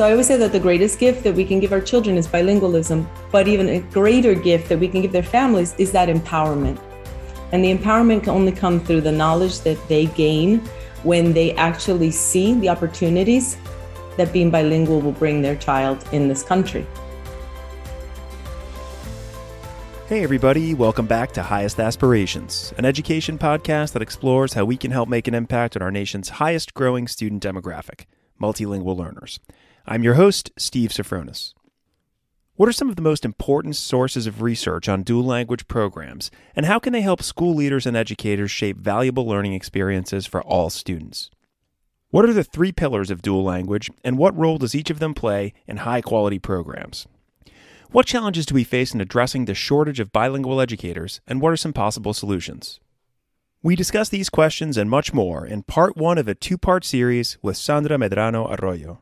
So 0.00 0.06
I 0.06 0.12
always 0.12 0.28
say 0.28 0.38
that 0.38 0.52
the 0.52 0.58
greatest 0.58 0.98
gift 0.98 1.24
that 1.24 1.34
we 1.34 1.44
can 1.44 1.60
give 1.60 1.72
our 1.74 1.80
children 1.82 2.16
is 2.16 2.26
bilingualism, 2.26 3.06
but 3.30 3.46
even 3.46 3.68
a 3.68 3.80
greater 3.92 4.34
gift 4.34 4.70
that 4.70 4.78
we 4.78 4.88
can 4.88 5.02
give 5.02 5.12
their 5.12 5.22
families 5.22 5.74
is 5.76 5.92
that 5.92 6.08
empowerment. 6.08 6.80
And 7.52 7.62
the 7.62 7.76
empowerment 7.76 8.22
can 8.22 8.30
only 8.30 8.52
come 8.52 8.80
through 8.80 9.02
the 9.02 9.12
knowledge 9.12 9.60
that 9.60 9.76
they 9.88 10.06
gain 10.06 10.60
when 11.02 11.34
they 11.34 11.52
actually 11.56 12.10
see 12.12 12.54
the 12.54 12.70
opportunities 12.70 13.58
that 14.16 14.32
being 14.32 14.50
bilingual 14.50 15.02
will 15.02 15.12
bring 15.12 15.42
their 15.42 15.56
child 15.56 16.02
in 16.12 16.28
this 16.28 16.42
country. 16.42 16.86
Hey, 20.06 20.24
everybody, 20.24 20.72
welcome 20.72 21.06
back 21.06 21.30
to 21.32 21.42
Highest 21.42 21.78
Aspirations, 21.78 22.72
an 22.78 22.86
education 22.86 23.36
podcast 23.36 23.92
that 23.92 24.00
explores 24.00 24.54
how 24.54 24.64
we 24.64 24.78
can 24.78 24.92
help 24.92 25.10
make 25.10 25.28
an 25.28 25.34
impact 25.34 25.76
on 25.76 25.82
our 25.82 25.90
nation's 25.90 26.30
highest 26.30 26.72
growing 26.72 27.06
student 27.06 27.42
demographic, 27.42 28.06
multilingual 28.40 28.96
learners. 28.96 29.40
I'm 29.92 30.04
your 30.04 30.14
host, 30.14 30.52
Steve 30.56 30.90
Sofronas. 30.90 31.52
What 32.54 32.68
are 32.68 32.72
some 32.72 32.90
of 32.90 32.94
the 32.94 33.02
most 33.02 33.24
important 33.24 33.74
sources 33.74 34.28
of 34.28 34.40
research 34.40 34.88
on 34.88 35.02
dual 35.02 35.24
language 35.24 35.66
programs, 35.66 36.30
and 36.54 36.64
how 36.64 36.78
can 36.78 36.92
they 36.92 37.00
help 37.00 37.24
school 37.24 37.56
leaders 37.56 37.86
and 37.86 37.96
educators 37.96 38.52
shape 38.52 38.76
valuable 38.76 39.26
learning 39.26 39.52
experiences 39.52 40.26
for 40.26 40.42
all 40.42 40.70
students? 40.70 41.28
What 42.10 42.24
are 42.24 42.32
the 42.32 42.44
three 42.44 42.70
pillars 42.70 43.10
of 43.10 43.20
dual 43.20 43.42
language, 43.42 43.90
and 44.04 44.16
what 44.16 44.38
role 44.38 44.58
does 44.58 44.76
each 44.76 44.90
of 44.90 45.00
them 45.00 45.12
play 45.12 45.54
in 45.66 45.78
high 45.78 46.02
quality 46.02 46.38
programs? 46.38 47.08
What 47.90 48.06
challenges 48.06 48.46
do 48.46 48.54
we 48.54 48.62
face 48.62 48.94
in 48.94 49.00
addressing 49.00 49.46
the 49.46 49.56
shortage 49.56 49.98
of 49.98 50.12
bilingual 50.12 50.60
educators, 50.60 51.20
and 51.26 51.40
what 51.40 51.52
are 51.52 51.56
some 51.56 51.72
possible 51.72 52.14
solutions? 52.14 52.78
We 53.60 53.74
discuss 53.74 54.08
these 54.08 54.30
questions 54.30 54.76
and 54.76 54.88
much 54.88 55.12
more 55.12 55.44
in 55.44 55.64
part 55.64 55.96
one 55.96 56.16
of 56.16 56.28
a 56.28 56.36
two 56.36 56.58
part 56.58 56.84
series 56.84 57.38
with 57.42 57.56
Sandra 57.56 57.98
Medrano 57.98 58.56
Arroyo. 58.56 59.00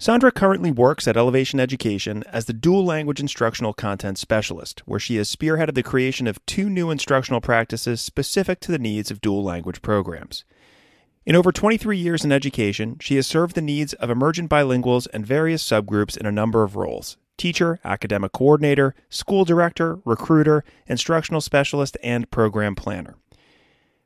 Sandra 0.00 0.30
currently 0.30 0.70
works 0.70 1.08
at 1.08 1.16
Ellevation 1.16 1.58
Education 1.58 2.22
as 2.28 2.44
the 2.44 2.52
dual 2.52 2.84
language 2.84 3.18
instructional 3.18 3.72
content 3.72 4.16
specialist, 4.16 4.80
where 4.86 5.00
she 5.00 5.16
has 5.16 5.34
spearheaded 5.34 5.74
the 5.74 5.82
creation 5.82 6.28
of 6.28 6.44
two 6.46 6.70
new 6.70 6.88
instructional 6.92 7.40
practices 7.40 8.00
specific 8.00 8.60
to 8.60 8.70
the 8.70 8.78
needs 8.78 9.10
of 9.10 9.20
dual 9.20 9.42
language 9.42 9.82
programs. 9.82 10.44
In 11.26 11.34
over 11.34 11.50
23 11.50 11.98
years 11.98 12.24
in 12.24 12.30
education, 12.30 12.98
she 13.00 13.16
has 13.16 13.26
served 13.26 13.56
the 13.56 13.60
needs 13.60 13.92
of 13.94 14.08
emergent 14.08 14.48
bilinguals 14.48 15.08
and 15.12 15.26
various 15.26 15.68
subgroups 15.68 16.16
in 16.16 16.26
a 16.26 16.32
number 16.32 16.62
of 16.62 16.76
roles, 16.76 17.16
teacher, 17.36 17.80
academic 17.84 18.30
coordinator, 18.30 18.94
school 19.10 19.44
director, 19.44 19.98
recruiter, 20.04 20.62
instructional 20.86 21.40
specialist, 21.40 21.96
and 22.04 22.30
program 22.30 22.76
planner. 22.76 23.16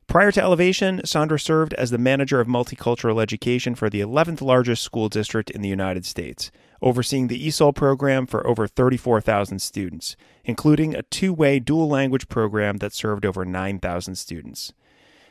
Prior 0.07 0.31
to 0.31 0.41
Ellevation, 0.41 1.05
Sandra 1.07 1.39
served 1.39 1.73
as 1.73 1.89
the 1.89 1.97
manager 1.97 2.39
of 2.39 2.47
multicultural 2.47 3.21
education 3.21 3.73
for 3.73 3.89
the 3.89 4.01
11th 4.01 4.41
largest 4.41 4.83
school 4.83 5.09
district 5.09 5.49
in 5.49 5.61
the 5.61 5.69
United 5.69 6.05
States, 6.05 6.51
overseeing 6.81 7.27
the 7.27 7.47
ESOL 7.47 7.73
program 7.73 8.27
for 8.27 8.45
over 8.45 8.67
34,000 8.67 9.59
students, 9.59 10.15
including 10.43 10.93
a 10.93 11.03
two 11.03 11.33
way 11.33 11.59
dual 11.59 11.87
language 11.87 12.27
program 12.27 12.77
that 12.77 12.93
served 12.93 13.25
over 13.25 13.45
9,000 13.45 14.15
students. 14.15 14.73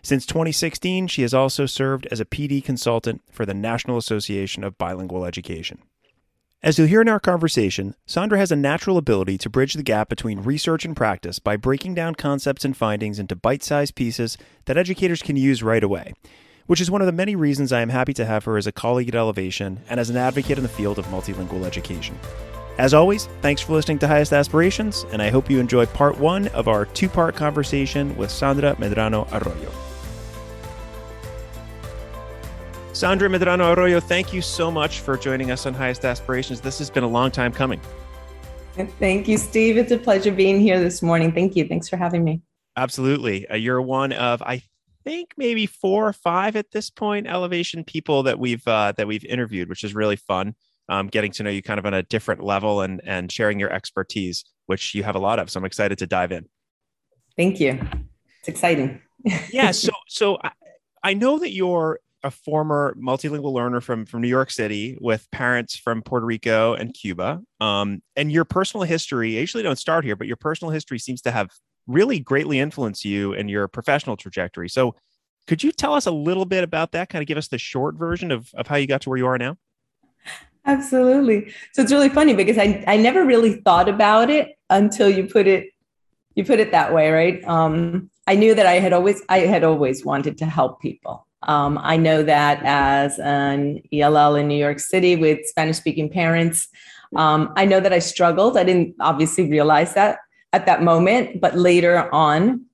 Since 0.03 0.27
2016, 0.27 1.07
she 1.07 1.23
has 1.23 1.33
also 1.33 1.65
served 1.65 2.09
as 2.11 2.19
a 2.19 2.25
PD 2.25 2.65
consultant 2.65 3.23
for 3.31 3.47
the 3.47 3.55
National 3.55 3.99
Association 3.99 4.65
of 4.65 4.79
Bilingual 4.79 5.25
Education. 5.25 5.83
As 6.65 6.79
you'll 6.79 6.87
hear 6.87 7.01
in 7.01 7.09
our 7.09 7.19
conversation, 7.19 7.97
Sandra 8.07 8.39
has 8.39 8.53
a 8.53 8.57
natural 8.57 8.97
ability 8.97 9.37
to 9.39 9.51
bridge 9.51 9.75
the 9.75 9.83
gap 9.83 10.09
between 10.09 10.43
research 10.43 10.85
and 10.85 10.95
practice 10.95 11.41
by 11.41 11.57
breaking 11.57 11.95
down 11.95 12.15
concepts 12.15 12.65
and 12.65 12.77
findings 12.77 13.19
into 13.19 13.35
bite 13.35 13.65
sized 13.65 13.97
pieces 13.97 14.39
that 14.67 14.77
educators 14.77 15.23
can 15.23 15.35
use 15.35 15.65
right 15.65 15.83
away, 15.83 16.13
which 16.67 16.81
is 16.81 16.89
one 16.89 17.01
of 17.01 17.07
the 17.07 17.13
many 17.13 17.35
reasons 17.35 17.73
I 17.73 17.81
am 17.81 17.89
happy 17.89 18.13
to 18.15 18.25
have 18.25 18.45
her 18.45 18.57
as 18.57 18.69
a 18.69 18.73
colleague 18.73 19.09
at 19.09 19.15
Ellevation 19.15 19.79
and 19.89 19.99
as 19.99 20.09
an 20.09 20.17
advocate 20.17 20.57
in 20.57 20.63
the 20.63 20.69
field 20.69 21.01
of 21.01 21.07
multilingual 21.07 21.65
education. 21.65 22.17
As 22.79 22.95
always, 22.95 23.27
thanks 23.41 23.61
for 23.61 23.73
listening 23.73 23.99
to 23.99 24.07
Highest 24.07 24.33
Aspirations, 24.33 25.05
and 25.11 25.21
I 25.21 25.31
hope 25.31 25.51
you 25.51 25.59
enjoy 25.59 25.87
part 25.87 26.17
one 26.17 26.47
of 26.49 26.69
our 26.69 26.85
two 26.87 27.09
part 27.09 27.35
conversation 27.35 28.17
with 28.17 28.31
Sandra 28.31 28.77
Medrano 28.77 29.27
Arroyo. 29.33 29.92
Sandra 32.95 33.27
Medrano 33.27 33.75
Arroyo, 33.75 34.01
thank 34.01 34.35
you 34.35 34.43
so 34.43 34.71
much 34.71 35.01
for 35.01 35.17
joining 35.17 35.51
us 35.51 35.65
on 35.65 35.73
Highest 35.73 36.05
Aspirations. 36.05 36.61
This 36.61 36.79
has 36.79 36.91
been 36.91 37.05
a 37.05 37.09
long 37.09 37.31
time 37.31 37.51
coming. 37.51 37.81
Thank 38.99 39.29
you, 39.29 39.39
Steve. 39.39 39.79
It's 39.79 39.93
a 39.93 39.97
pleasure 39.97 40.31
being 40.31 40.61
here 40.61 40.79
this 40.79 41.01
morning. 41.01 41.33
Thank 41.33 41.57
you. 41.57 41.67
Thanks 41.67 41.89
for 41.89 41.97
having 41.97 42.23
me. 42.23 42.43
Absolutely. 42.77 43.49
Uh, 43.49 43.57
you're 43.57 43.81
one 43.81 44.13
of, 44.13 44.43
I 44.43 44.63
think, 45.05 45.33
maybe 45.39 45.65
four 45.65 46.07
or 46.07 46.13
five 46.13 46.55
at 46.55 46.71
this 46.71 46.91
point 46.91 47.27
ellevation 47.27 47.87
people 47.87 48.25
that 48.25 48.39
we've 48.39 48.67
uh, 48.69 48.93
that 48.99 49.07
we've 49.07 49.25
interviewed, 49.25 49.71
which 49.71 49.85
is 49.85 49.95
really 49.95 50.17
fun. 50.17 50.55
Um, 50.89 51.09
getting 51.09 51.33
to 51.33 51.43
know 51.43 51.51
you 51.51 51.63
kind 51.63 51.79
of 51.79 51.87
on 51.87 51.95
a 51.95 52.03
different 52.03 52.43
level 52.43 52.83
and 52.83 53.01
and 53.05 53.33
sharing 53.33 53.59
your 53.59 53.73
expertise, 53.73 54.45
which 54.67 54.95
you 54.95 55.03
have 55.03 55.17
a 55.17 55.19
lot 55.19 55.39
of. 55.39 55.51
So 55.51 55.59
I'm 55.59 55.65
excited 55.65 55.99
to 55.99 56.07
dive 56.07 56.33
in. 56.33 56.47
Thank 57.37 57.59
you. 57.59 57.81
It's 58.41 58.49
exciting. 58.49 59.01
yeah. 59.51 59.71
So 59.73 59.93
so 60.09 60.39
I, 60.43 60.51
I 61.03 61.15
know 61.15 61.39
that 61.39 61.53
you're 61.53 62.01
a 62.25 62.31
former 62.31 62.95
multilingual 63.01 63.53
learner 63.53 63.81
from 63.81 64.07
from 64.07 64.21
New 64.21 64.29
York 64.29 64.51
City 64.51 64.97
with 65.01 65.31
parents 65.31 65.77
from 65.77 66.03
Puerto 66.03 66.27
Rico 66.27 66.75
and 66.75 66.95
Cuba. 66.95 67.41
Um, 67.61 68.03
and 68.17 68.31
your 68.31 68.45
personal 68.45 68.85
history, 68.85 69.37
I 69.37 69.41
usually 69.41 69.63
don't 69.63 69.79
start 69.79 70.05
here, 70.05 70.17
but 70.17 70.27
your 70.27 70.37
personal 70.37 70.71
history 70.71 70.99
seems 70.99 71.23
to 71.23 71.31
have 71.31 71.51
really 71.87 72.21
greatly 72.21 72.59
influenced 72.59 73.05
you 73.05 73.35
and 73.35 73.51
your 73.51 73.69
professional 73.69 74.17
trajectory. 74.17 74.69
So, 74.69 74.95
could 75.47 75.63
you 75.63 75.73
tell 75.73 75.95
us 75.95 76.07
a 76.07 76.13
little 76.13 76.45
bit 76.45 76.63
about 76.63 76.93
that? 76.93 77.09
Kind 77.09 77.23
of 77.23 77.27
give 77.27 77.39
us 77.39 77.49
the 77.49 77.59
short 77.59 77.97
version 77.97 78.31
of 78.31 78.51
of 78.55 78.67
how 78.67 78.77
you 78.77 78.87
got 78.87 79.03
to 79.03 79.09
where 79.09 79.19
you 79.19 79.27
are 79.27 79.39
now. 79.39 79.57
Absolutely. 80.65 81.53
So 81.73 81.83
it's 81.83 81.91
really 81.91 82.09
funny 82.09 82.35
because 82.35 82.59
I 82.59 82.85
I 82.87 82.97
never 82.97 83.25
really 83.25 83.55
thought 83.63 83.89
about 83.89 84.31
it 84.31 84.57
until 84.71 85.09
you 85.09 85.27
put 85.27 85.47
it 85.47 85.71
you 86.35 86.45
put 86.45 86.61
it 86.61 86.71
that 86.71 86.95
way, 86.95 87.11
right? 87.11 87.45
Um, 87.45 88.11
I 88.27 88.37
knew 88.37 88.55
that 88.55 88.67
I 88.67 88.75
had 88.75 88.93
always 88.93 89.23
I 89.29 89.41
had 89.41 89.65
always 89.65 90.05
wanted 90.05 90.39
to 90.39 90.47
help 90.47 90.81
people 90.81 91.27
um, 91.45 91.79
I 91.83 91.97
know 91.97 92.23
that 92.23 92.63
as 92.65 93.19
an 93.19 93.83
ELL 93.93 94.37
in 94.37 94.49
New 94.49 94.57
York 94.57 94.81
City 94.81 95.17
with 95.17 95.47
Spanish 95.47 95.77
speaking 95.77 96.09
parents, 96.09 96.69
um, 97.17 97.53
I 97.57 97.65
know 97.65 97.81
that 97.81 97.93
I 97.93 97.99
struggled. 97.99 98.57
I 98.57 98.65
didn't 98.65 98.95
obviously 99.01 99.49
realize 99.49 99.95
that 99.95 100.19
at 100.53 100.67
that 100.67 100.83
moment, 100.83 101.41
but 101.41 101.57
later 101.57 102.13
on 102.15 102.67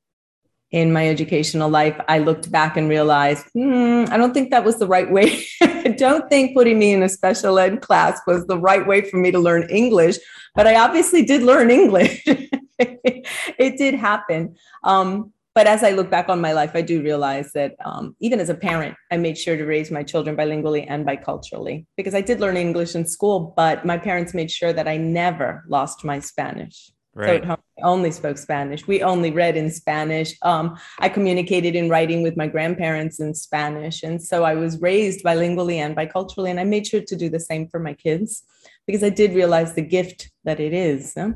in 0.71 0.93
my 0.93 1.09
educational 1.09 1.71
life, 1.71 1.99
I 2.09 2.19
looked 2.19 2.51
back 2.53 2.77
and 2.77 2.89
realized, 2.89 3.47
hmm, 3.55 4.05
I 4.11 4.19
don't 4.19 4.35
think 4.35 4.51
that 4.51 4.65
was 4.65 4.79
the 4.79 4.87
right 4.87 5.11
way. 5.11 5.45
I 5.63 5.95
don't 5.97 6.29
think 6.29 6.55
putting 6.55 6.79
me 6.79 6.93
in 6.93 7.03
a 7.03 7.09
special 7.09 7.59
ed 7.59 7.81
class 7.81 8.21
was 8.27 8.47
the 8.47 8.59
right 8.59 8.87
way 8.87 9.01
for 9.09 9.17
me 9.17 9.31
to 9.31 9.39
learn 9.39 9.69
English, 9.71 10.19
but 10.55 10.67
I 10.67 10.79
obviously 10.79 11.25
did 11.25 11.43
learn 11.43 11.71
English. 11.71 12.23
it 12.79 13.79
did 13.79 13.95
happen. 13.95 14.57
Um, 14.85 15.33
but 15.59 15.67
as 15.67 15.83
I 15.83 15.91
look 15.91 16.09
back 16.09 16.29
on 16.29 16.41
my 16.41 16.53
life, 16.53 16.71
I 16.75 16.83
do 16.83 17.03
realize 17.03 17.51
that 17.55 17.75
um, 17.85 18.15
even 18.21 18.39
as 18.39 18.49
a 18.49 18.55
parent, 18.55 18.95
I 19.11 19.17
made 19.17 19.37
sure 19.37 19.57
to 19.57 19.65
raise 19.65 19.91
my 19.91 20.05
children 20.05 20.37
bilingually 20.37 20.87
and 20.89 21.05
biculturally 21.05 21.85
because 21.97 22.15
I 22.15 22.21
did 22.21 22.39
learn 22.39 22.57
English 22.57 22.95
in 22.95 23.05
school, 23.05 23.55
but 23.57 23.85
my 23.85 23.99
parents 23.99 24.35
made 24.35 24.53
sure 24.53 24.73
that 24.73 24.87
I 24.87 24.99
never 24.99 25.65
lost 25.67 26.05
my 26.05 26.21
Spanish. 26.21 26.93
Right. 27.13 27.27
So 27.27 27.35
at 27.39 27.45
home, 27.45 27.63
I 27.77 27.83
only 27.83 28.13
spoke 28.13 28.39
Spanish. 28.39 28.87
We 28.87 29.03
only 29.03 29.33
read 29.33 29.57
in 29.57 29.69
Spanish. 29.73 30.37
Um, 30.43 30.79
I 31.01 31.09
communicated 31.09 31.75
in 31.75 31.89
writing 31.89 32.23
with 32.23 32.37
my 32.37 32.47
grandparents 32.47 33.19
in 33.19 33.35
Spanish. 33.35 34.05
And 34.05 34.23
so 34.23 34.45
I 34.45 34.55
was 34.55 34.81
raised 34.81 35.25
bilingually 35.25 35.79
and 35.79 35.97
biculturally. 35.97 36.51
And 36.51 36.61
I 36.61 36.65
made 36.65 36.87
sure 36.87 37.03
to 37.03 37.17
do 37.17 37.29
the 37.29 37.41
same 37.41 37.67
for 37.67 37.81
my 37.81 37.95
kids 37.95 38.45
because 38.87 39.03
I 39.03 39.09
did 39.09 39.35
realize 39.35 39.75
the 39.75 39.83
gift 39.83 40.31
that 40.45 40.61
it 40.61 40.73
is. 40.73 41.15
Huh? 41.19 41.33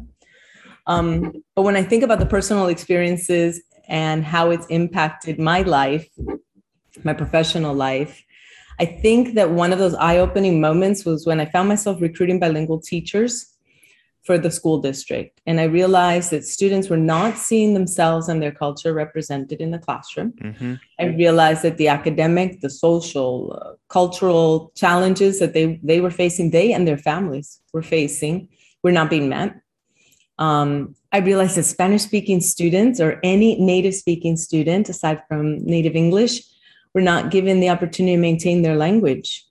Um, 0.87 1.43
but 1.57 1.63
when 1.63 1.75
I 1.75 1.83
think 1.83 2.05
about 2.05 2.21
the 2.21 2.27
personal 2.27 2.69
experiences 2.69 3.61
and 3.89 4.25
how 4.25 4.51
it's 4.51 4.67
impacted 4.67 5.39
my 5.39 5.63
life, 5.63 6.09
my 7.05 7.13
professional 7.13 7.75
life. 7.75 8.25
I 8.81 8.85
think 8.87 9.35
that 9.35 9.51
one 9.51 9.73
of 9.73 9.79
those 9.79 9.95
eye 9.95 10.19
opening 10.19 10.61
moments 10.61 11.05
was 11.05 11.27
when 11.27 11.41
I 11.41 11.47
found 11.47 11.69
myself 11.69 12.01
recruiting 12.01 12.41
bilingual 12.41 12.81
teachers 12.81 13.53
for 14.23 14.39
the 14.39 14.51
school 14.51 14.81
district. 14.81 15.41
And 15.47 15.61
I 15.61 15.65
realized 15.65 16.31
that 16.31 16.45
students 16.45 16.89
were 16.89 16.97
not 16.97 17.37
seeing 17.37 17.75
themselves 17.75 18.29
and 18.29 18.41
their 18.41 18.53
culture 18.53 18.93
represented 18.93 19.61
in 19.61 19.73
the 19.73 19.79
classroom. 19.79 20.33
Mm-hmm. 20.33 20.75
I 21.01 21.05
realized 21.07 21.63
that 21.63 21.77
the 21.77 21.89
academic, 21.89 22.61
the 22.61 22.71
social, 22.71 23.59
uh, 23.61 23.75
cultural 23.89 24.73
challenges 24.77 25.41
that 25.41 25.55
they, 25.55 25.81
they 25.83 26.01
were 26.01 26.11
facing, 26.11 26.51
they 26.51 26.73
and 26.73 26.87
their 26.87 26.99
families 26.99 27.61
were 27.73 27.83
facing, 27.83 28.49
were 28.85 28.93
not 28.93 29.11
being 29.11 29.29
met. 29.29 29.61
Um, 30.39 30.95
I 31.13 31.19
realized 31.19 31.57
that 31.57 31.65
Spanish 31.65 32.03
speaking 32.03 32.41
students 32.41 33.01
or 33.01 33.21
any 33.23 33.61
native 33.61 33.95
speaking 33.95 34.37
student, 34.37 34.89
aside 34.89 35.23
from 35.29 35.65
native 35.65 35.95
English, 35.95 36.43
were 36.95 37.01
not 37.01 37.31
given 37.31 37.61
the 37.61 37.69
opportunity 37.69 38.17
to 38.17 38.21
maintain 38.21 38.63
their 38.63 38.77
language. 38.77 39.45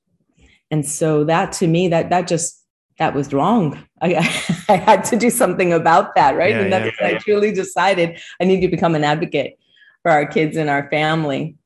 And 0.69 0.85
so 0.85 1.23
that 1.25 1.51
to 1.53 1.67
me, 1.67 1.87
that 1.89 2.09
that 2.09 2.27
just 2.27 2.63
that 2.97 3.13
was 3.13 3.33
wrong. 3.33 3.83
I, 4.01 4.15
I 4.69 4.75
had 4.75 5.03
to 5.05 5.15
do 5.15 5.29
something 5.29 5.73
about 5.73 6.15
that, 6.15 6.35
right? 6.35 6.51
Yeah, 6.51 6.61
and 6.61 6.73
that's 6.73 6.95
yeah, 6.99 7.09
yeah. 7.09 7.15
I 7.15 7.19
truly 7.19 7.51
decided 7.51 8.19
I 8.39 8.45
need 8.45 8.61
to 8.61 8.67
become 8.67 8.95
an 8.95 9.03
advocate 9.03 9.57
for 10.01 10.11
our 10.11 10.25
kids 10.25 10.57
and 10.57 10.69
our 10.69 10.89
family. 10.89 11.57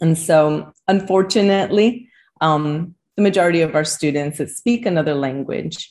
And 0.00 0.16
so 0.16 0.72
unfortunately, 0.88 2.08
um, 2.40 2.94
the 3.16 3.22
majority 3.22 3.62
of 3.62 3.74
our 3.74 3.84
students 3.84 4.38
that 4.38 4.50
speak 4.50 4.84
another 4.84 5.14
language 5.14 5.90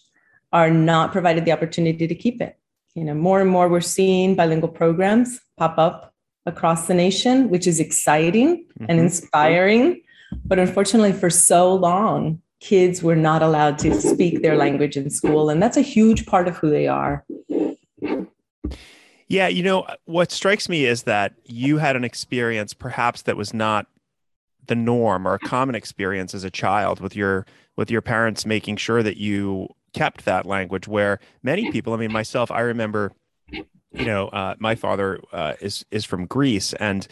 are 0.56 0.72
not 0.72 1.12
provided 1.12 1.44
the 1.44 1.52
opportunity 1.52 2.08
to 2.08 2.16
keep 2.16 2.42
it. 2.42 2.58
You 2.96 3.04
know, 3.04 3.14
more 3.14 3.42
and 3.42 3.52
more 3.52 3.68
we're 3.68 3.82
seeing 3.82 4.36
bilingual 4.36 4.70
programs 4.70 5.42
pop 5.58 5.78
up 5.78 6.14
across 6.46 6.88
the 6.88 6.94
nation, 6.94 7.50
which 7.50 7.68
is 7.68 7.82
exciting 7.82 8.66
mm-hmm. 8.80 8.86
and 8.88 8.98
inspiring. 8.98 10.02
But 10.46 10.58
unfortunately, 10.58 11.12
for 11.12 11.30
so 11.30 11.76
long, 11.76 12.42
kids 12.62 13.04
were 13.04 13.18
not 13.18 13.42
allowed 13.42 13.78
to 13.80 14.00
speak 14.00 14.42
their 14.42 14.56
language 14.56 14.96
in 14.96 15.10
school. 15.10 15.50
And 15.50 15.62
that's 15.62 15.76
a 15.76 15.82
huge 15.82 16.26
part 16.26 16.48
of 16.48 16.56
who 16.56 16.70
they 16.70 16.88
are. 16.88 17.26
Yeah, 19.28 19.50
you 19.50 19.62
know, 19.62 19.86
what 20.06 20.32
strikes 20.32 20.70
me 20.70 20.86
is 20.86 21.04
that 21.04 21.34
you 21.44 21.80
had 21.80 21.98
an 21.98 22.06
experience 22.06 22.74
perhaps 22.74 23.24
that 23.24 23.36
was 23.36 23.54
not 23.54 23.88
the 24.68 24.76
norm 24.76 25.28
or 25.28 25.34
a 25.34 25.40
common 25.40 25.76
experience 25.76 26.34
as 26.34 26.46
a 26.46 26.50
child 26.50 27.02
with 27.02 27.14
your 27.14 27.46
with 27.76 27.92
your 27.92 28.02
parents 28.02 28.46
making 28.46 28.78
sure 28.78 29.04
that 29.04 29.18
you 29.18 29.68
kept 29.96 30.26
that 30.26 30.46
language 30.46 30.88
where 30.88 31.20
many 31.42 31.72
people 31.72 31.94
i 31.94 31.98
mean 31.98 32.12
myself 32.12 32.52
i 32.52 32.60
remember 32.60 33.12
you 33.52 34.06
know 34.06 34.28
uh, 34.28 34.54
my 34.60 34.76
father 34.76 35.20
uh, 35.32 35.54
is 35.62 35.86
is 35.90 36.04
from 36.04 36.26
greece 36.26 36.74
and 36.74 37.08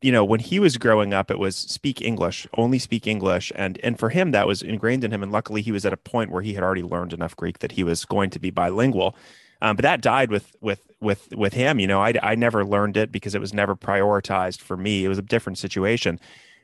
you 0.00 0.12
know 0.12 0.24
when 0.24 0.40
he 0.40 0.58
was 0.58 0.78
growing 0.78 1.12
up 1.12 1.30
it 1.30 1.38
was 1.38 1.56
speak 1.56 2.00
english 2.00 2.46
only 2.56 2.78
speak 2.78 3.06
english. 3.06 3.52
And 3.54 3.78
and 3.82 3.98
for 3.98 4.10
him 4.10 4.30
that 4.30 4.46
was 4.46 4.62
ingrained 4.62 5.04
in 5.04 5.12
him. 5.12 5.22
And 5.22 5.32
luckily 5.32 5.62
he 5.62 5.72
was 5.72 5.84
at 5.84 5.92
a 5.92 5.96
point 5.96 6.30
where 6.30 6.42
he 6.42 6.54
had 6.54 6.62
already 6.62 6.82
learned 6.82 7.12
enough 7.12 7.36
greek 7.36 7.58
that 7.58 7.72
he 7.72 7.84
was 7.84 8.04
going 8.04 8.30
to 8.30 8.38
be 8.38 8.50
bilingual. 8.50 9.16
Um, 9.60 9.76
but 9.76 9.82
that 9.82 10.00
died 10.00 10.30
with 10.30 10.54
with 10.60 10.80
with 11.00 11.28
with 11.34 11.52
him. 11.52 11.80
You 11.80 11.86
know 11.86 12.00
I, 12.00 12.14
I 12.22 12.34
never 12.34 12.64
learned 12.64 12.96
it 12.96 13.10
because 13.10 13.34
it 13.34 13.40
was 13.40 13.52
never 13.52 13.74
prioritized 13.74 14.60
for 14.60 14.76
me. 14.76 15.04
It 15.04 15.08
was 15.08 15.18
a 15.18 15.22
different 15.22 15.58
situation 15.58 16.20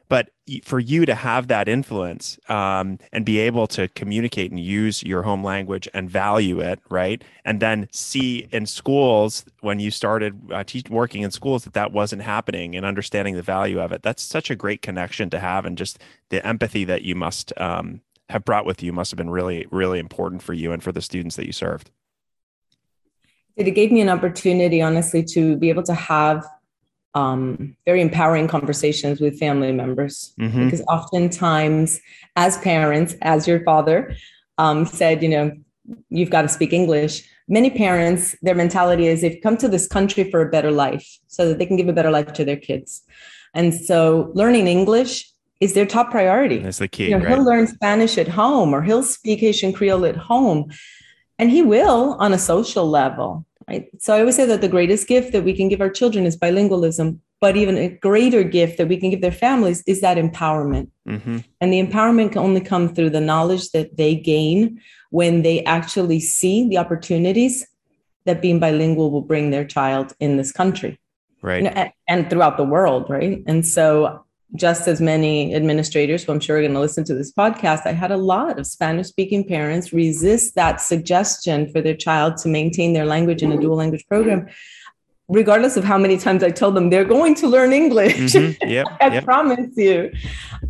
but 0.09 0.31
for 0.63 0.79
you 0.79 1.07
to 1.07 1.15
have 1.15 1.49
that 1.49 1.69
influence 1.69 2.39
um, 2.49 2.99
and 3.13 3.25
be 3.25 3.39
able 3.39 3.67
to 3.67 3.89
communicate 3.89 4.51
and 4.51 4.61
use 4.61 5.03
your 5.03 5.23
home 5.23 5.43
language 5.43 5.89
and 5.95 6.11
value 6.11 6.61
it 6.61 6.81
right? 6.91 7.25
And 7.45 7.61
then 7.61 7.89
see 7.93 8.49
in 8.53 8.67
schools 8.67 9.45
when 9.61 9.81
you 9.81 9.91
started 9.91 10.39
uh, 10.53 10.65
working 10.91 11.23
in 11.23 11.31
schools 11.31 11.65
that 11.65 11.73
that 11.75 11.93
wasn't 11.93 12.23
happening 12.23 12.77
and 12.77 12.85
understanding 12.85 13.35
the 13.35 13.43
value 13.43 13.81
of 13.81 13.93
it. 13.93 14.03
That's 14.03 14.23
such 14.23 14.51
a 14.51 14.57
great 14.57 14.83
connection 14.83 15.31
to 15.31 15.39
have 15.39 15.65
and 15.65 15.79
just 15.79 15.99
the 16.29 16.45
empathy 16.47 16.85
that 16.85 17.03
you 17.03 17.15
must 17.15 17.53
um, 17.59 18.01
have 18.29 18.45
brought 18.45 18.67
with 18.67 18.83
you 18.83 18.93
must 18.93 19.11
have 19.11 19.19
been 19.19 19.31
really 19.31 19.67
really 19.71 19.99
important 19.99 20.43
for 20.43 20.53
you 20.53 20.73
and 20.73 20.83
for 20.83 20.93
the 20.93 21.03
students 21.03 21.37
that 21.37 21.47
you 21.47 21.53
served. 21.53 21.91
It 23.57 23.71
gave 23.71 23.93
me 23.93 24.01
an 24.01 24.09
opportunity 24.09 24.83
honestly 24.83 25.23
to 25.25 25.57
be 25.57 25.69
able 25.69 25.85
to 25.85 25.95
have 25.95 26.45
um, 27.15 27.77
very 27.85 28.01
empowering 28.01 28.49
conversations 28.49 29.21
with 29.21 29.39
family 29.39 29.73
members 29.73 30.35
mm-hmm. 30.39 30.65
because 30.65 30.83
oftentimes 30.89 32.01
as 32.37 32.59
parents 32.59 33.15
as 33.23 33.47
your 33.47 33.63
father 33.65 34.15
um, 34.59 34.85
said 34.85 35.23
you 35.23 35.29
know 35.29 35.53
you've 36.09 36.31
got 36.31 36.43
to 36.43 36.49
speak 36.49 36.73
english 36.73 37.29
many 37.47 37.71
parents 37.71 38.35
their 38.43 38.55
mentality 38.55 39.07
is 39.07 39.21
they've 39.21 39.41
come 39.43 39.57
to 39.57 39.69
this 39.69 39.87
country 39.87 40.31
for 40.31 40.41
a 40.43 40.51
better 40.51 40.71
life 40.71 41.19
so 41.27 41.49
that 41.49 41.59
they 41.59 41.67
can 41.67 41.77
give 41.77 41.89
a 41.89 41.93
better 41.93 42.11
life 42.11 42.33
to 42.33 42.45
their 42.45 42.57
kids 42.57 43.03
and 43.53 43.75
so 43.75 44.31
learning 44.35 44.67
english 44.67 45.31
is 45.61 45.75
their 45.75 45.87
top 45.87 46.11
priority 46.11 46.59
that's 46.59 46.79
the 46.79 46.89
key 46.89 47.05
you 47.05 47.11
know, 47.11 47.19
right? 47.19 47.29
he'll 47.29 47.45
learn 47.45 47.67
spanish 47.67 48.19
at 48.19 48.29
home 48.29 48.75
or 48.75 48.83
he'll 48.83 49.03
speak 49.03 49.41
haitian 49.41 49.73
creole 49.73 50.05
at 50.05 50.17
home 50.17 50.71
and 51.39 51.51
he 51.51 51.63
will 51.63 52.17
on 52.19 52.33
a 52.33 52.39
social 52.39 52.89
level 52.89 53.45
right? 53.69 53.87
So 53.99 54.15
I 54.15 54.21
always 54.21 54.37
say 54.37 54.47
that 54.47 54.61
the 54.61 54.69
greatest 54.69 55.07
gift 55.07 55.33
that 55.33 55.45
we 55.45 55.55
can 55.55 55.69
give 55.69 55.81
our 55.81 55.91
children 55.91 56.27
is 56.27 56.37
bilingualism, 56.37 57.19
but 57.41 57.57
even 57.57 57.77
a 57.77 57.89
greater 57.89 58.43
gift 58.43 58.79
that 58.79 58.89
we 58.89 58.97
can 58.97 59.11
give 59.11 59.21
their 59.21 59.33
families 59.33 59.83
is 59.87 60.01
that 60.01 60.17
empowerment. 60.17 60.91
Mm-hmm. 61.09 61.39
And 61.61 61.73
the 61.73 61.83
empowerment 61.83 62.33
can 62.33 62.43
only 62.43 62.61
come 62.61 62.95
through 62.95 63.11
the 63.11 63.21
knowledge 63.21 63.71
that 63.71 63.97
they 63.97 64.15
gain 64.15 64.81
when 65.11 65.43
they 65.43 65.63
actually 65.65 66.21
see 66.21 66.69
the 66.69 66.79
opportunities 66.79 67.67
that 68.25 68.41
being 68.41 68.59
bilingual 68.59 69.11
will 69.11 69.23
bring 69.23 69.51
their 69.51 69.65
child 69.65 70.15
in 70.21 70.37
this 70.37 70.51
country. 70.51 70.99
Right. 71.43 71.59
You 71.59 71.65
know, 71.65 71.75
and, 71.75 71.93
and 72.09 72.31
throughout 72.31 72.57
the 72.57 72.65
world, 72.65 73.11
right? 73.11 73.43
And 73.47 73.67
so 73.67 74.25
just 74.57 74.87
as 74.87 75.01
many 75.01 75.55
administrators 75.55 76.23
who 76.23 76.33
I'm 76.33 76.41
sure 76.41 76.59
are 76.59 76.61
going 76.61 76.75
to 76.75 76.81
listen 76.81 77.05
to 77.05 77.15
this 77.15 77.33
podcast, 77.33 77.87
I 77.87 77.93
had 77.93 78.13
a 78.13 78.17
lot 78.17 78.59
of 78.59 78.67
Spanish 78.67 79.09
speaking 79.09 79.47
parents 79.47 79.93
resist 79.93 80.55
that 80.55 80.81
suggestion 80.81 81.71
for 81.73 81.81
their 81.81 81.97
child 81.97 82.37
to 82.39 82.49
maintain 82.49 82.93
their 82.93 83.07
language 83.07 83.43
in 83.43 83.53
a 83.53 83.61
dual 83.61 83.77
language 83.77 84.07
program, 84.07 84.47
regardless 85.29 85.77
of 85.77 85.85
how 85.85 85.99
many 85.99 86.17
times 86.17 86.45
I 86.45 86.51
told 86.51 86.77
them 86.77 86.91
they're 86.91 87.05
going 87.05 87.35
to 87.37 87.49
learn 87.49 87.73
English. 87.73 88.15
Mm-hmm. 88.15 88.69
Yep, 88.69 88.87
I 89.01 89.09
yep. 89.09 89.25
promise 89.25 89.71
you. 89.77 90.13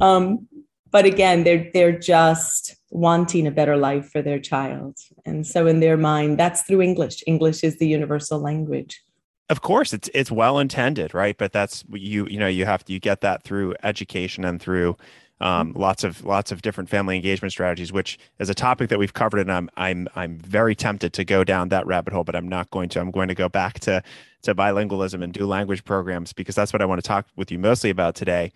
Um, 0.01 0.49
but 0.91 1.05
again, 1.05 1.45
they're 1.45 1.71
they're 1.75 1.99
just 1.99 2.77
wanting 2.91 3.47
a 3.47 3.51
better 3.51 3.77
life 3.77 4.11
for 4.11 4.23
their 4.23 4.39
child. 4.39 4.97
And 5.27 5.45
so 5.45 5.67
in 5.67 5.81
their 5.81 5.97
mind, 5.97 6.39
that's 6.39 6.63
through 6.63 6.83
English. 6.83 7.25
English 7.27 7.65
is 7.65 7.79
the 7.79 7.89
universal 7.89 8.39
language 8.39 9.03
of 9.51 9.61
course 9.61 9.93
it's 9.93 10.09
it's 10.15 10.31
well 10.31 10.59
intended 10.59 11.15
right? 11.15 11.37
But 11.37 11.53
that's 11.53 11.85
you 11.93 12.27
you 12.29 12.39
know 12.39 12.49
you 12.49 12.65
have 12.65 12.85
to 12.85 12.93
you 12.93 13.01
get 13.01 13.21
that 13.23 13.43
through 13.43 13.75
education 13.83 14.45
and 14.45 14.61
through 14.61 14.97
um, 15.41 15.71
mm-hmm. 15.71 15.81
lots 15.81 16.05
of 16.05 16.25
lots 16.25 16.53
of 16.53 16.63
different 16.63 16.89
family 16.89 17.17
engagement 17.17 17.53
strategies 17.53 17.93
which 17.93 18.19
is 18.39 18.49
a 18.49 18.55
topic 18.55 18.89
that 18.89 18.99
we've 18.99 19.13
covered 19.13 19.41
and 19.41 19.53
I'm 19.53 19.71
I'm 19.77 20.09
I'm 20.17 20.39
very 20.39 20.75
tempted 20.75 21.13
to 21.15 21.25
go 21.25 21.45
down 21.45 21.69
that 21.71 21.87
rabbit 21.87 22.13
hole 22.13 22.25
but 22.25 22.37
I'm 22.37 22.49
not 22.49 22.71
going 22.71 22.89
to. 22.91 23.01
I'm 23.01 23.11
going 23.11 23.29
to 23.29 23.35
go 23.35 23.49
back 23.49 23.81
to 23.81 24.03
to 24.43 24.55
bilingualism 24.55 25.23
and 25.23 25.33
dual 25.33 25.49
language 25.49 25.85
programs 25.85 26.33
because 26.33 26.55
that's 26.55 26.73
what 26.73 26.83
I 26.83 26.85
want 26.85 27.03
to 27.03 27.07
talk 27.07 27.27
with 27.37 27.51
you 27.51 27.59
mostly 27.59 27.91
about 27.91 28.15
today. 28.15 28.53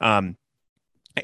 Um, 0.00 0.36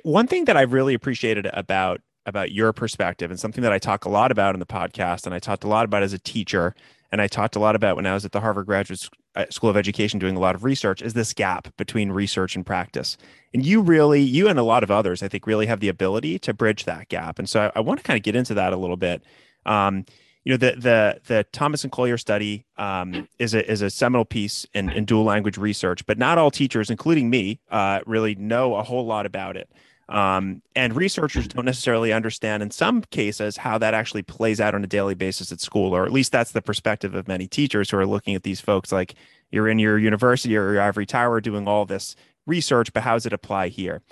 one 0.03 0.27
thing 0.27 0.47
that 0.47 0.57
I've 0.57 0.73
really 0.73 0.95
appreciated 0.95 1.47
about 1.53 2.01
about 2.25 2.51
your 2.51 2.73
perspective 2.73 3.31
and 3.31 3.39
something 3.39 3.63
that 3.63 3.73
I 3.73 3.79
talk 3.79 4.05
a 4.05 4.09
lot 4.09 4.33
about 4.33 4.55
in 4.55 4.59
the 4.59 4.67
podcast 4.67 5.27
and 5.27 5.35
I 5.35 5.39
talked 5.39 5.63
a 5.63 5.69
lot 5.69 5.85
about 5.85 6.03
as 6.03 6.13
a 6.13 6.19
teacher 6.19 6.75
and 7.13 7.21
I 7.21 7.27
talked 7.27 7.57
a 7.57 7.59
lot 7.59 7.77
about 7.77 7.97
when 7.97 8.07
I 8.07 8.15
was 8.15 8.25
at 8.25 8.33
the 8.33 8.41
Harvard 8.41 8.67
Graduate 8.67 9.09
uh, 9.35 9.47
School 9.51 9.71
of 9.71 9.77
Education 9.77 10.19
doing 10.19 10.37
a 10.37 10.41
lot 10.41 10.55
of 10.55 10.65
research 10.65 11.03
is 11.03 11.15
this 11.15 11.33
gap 11.33 11.69
between 11.77 12.11
research 12.11 12.57
and 12.57 12.65
practice. 12.65 13.17
And 13.55 13.65
you 13.65 13.81
really, 13.81 14.21
you 14.21 14.49
and 14.49 14.59
a 14.59 14.63
lot 14.63 14.83
of 14.83 14.91
others, 14.91 15.23
I 15.23 15.29
think, 15.29 15.47
really 15.47 15.67
have 15.67 15.81
the 15.81 15.89
ability 15.89 16.39
to 16.41 16.55
bridge 16.55 16.85
that 16.85 17.09
gap. 17.09 17.39
And 17.39 17.49
so 17.49 17.61
I, 17.61 17.79
I 17.79 17.81
want 17.81 18.01
to 18.01 18.05
kind 18.05 18.17
of 18.17 18.23
get 18.23 18.37
into 18.37 18.55
that 18.55 18.73
a 18.73 18.77
little 18.77 18.97
bit. 18.97 19.23
Um, 19.65 20.05
you 20.45 20.53
know, 20.53 20.59
the 20.59 20.77
the 20.79 21.21
the 21.27 21.45
Thomas 21.51 21.83
and 21.83 21.91
Collier 21.91 22.17
study 22.17 22.65
um, 22.79 23.27
is 23.41 23.53
a 23.53 23.69
is 23.69 23.83
a 23.83 23.91
seminal 23.91 24.25
piece 24.25 24.65
in, 24.75 24.91
in 24.91 25.05
dual 25.05 25.25
language 25.25 25.59
research, 25.59 26.07
but 26.07 26.19
not 26.19 26.39
all 26.39 26.53
teachers, 26.53 26.89
including 26.89 27.29
me, 27.29 27.61
uh, 27.69 27.99
really 28.07 28.37
know 28.37 28.77
a 28.77 28.85
whole 28.85 29.05
lot 29.05 29.27
about 29.27 29.57
it. 29.57 29.69
Um, 30.09 30.63
and 30.77 30.95
researchers 30.95 31.49
don't 31.49 31.65
necessarily 31.65 32.13
understand 32.13 32.63
in 32.63 32.71
some 32.71 33.03
cases 33.03 33.57
how 33.57 33.79
that 33.79 33.93
actually 33.93 34.23
plays 34.23 34.61
out 34.61 34.75
on 34.75 34.85
a 34.85 34.87
daily 34.87 35.15
basis 35.15 35.51
at 35.51 35.61
school, 35.61 35.95
or 35.95 36.07
at 36.07 36.13
least 36.13 36.31
that's 36.31 36.53
the 36.53 36.63
perspective 36.63 37.15
of 37.15 37.27
many 37.27 37.49
teachers 37.49 37.91
who 37.91 37.99
are 37.99 38.07
looking 38.07 38.35
at 38.35 38.45
these 38.45 38.61
folks 38.61 38.93
like 38.93 39.15
you're 39.51 39.69
in 39.69 39.79
your 39.79 39.99
university 39.99 40.57
or 40.57 40.73
your 40.73 40.83
ivory 40.83 41.07
tower 41.07 41.41
doing 41.41 41.67
all 41.67 41.85
this 41.87 42.15
research, 42.47 42.93
but 42.93 43.03
how 43.03 43.15
does 43.15 43.27
it 43.27 43.33
apply 43.33 43.69
here? 43.69 44.03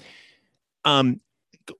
Um, 0.84 1.20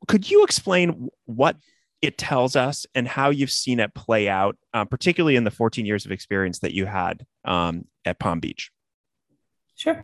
could 0.06 0.30
you 0.30 0.44
explain 0.44 1.08
what 1.26 1.56
it 2.00 2.18
tells 2.18 2.54
us 2.54 2.86
and 2.94 3.08
how 3.08 3.30
you've 3.30 3.50
seen 3.50 3.80
it 3.80 3.94
play 3.94 4.28
out, 4.28 4.56
uh, 4.72 4.84
particularly 4.84 5.36
in 5.36 5.44
the 5.44 5.50
14 5.50 5.86
years 5.86 6.04
of 6.04 6.12
experience 6.12 6.60
that 6.60 6.74
you 6.74 6.86
had 6.86 7.26
um, 7.44 7.86
at 8.04 8.18
Palm 8.18 8.40
Beach? 8.40 8.70
Sure. 9.76 10.02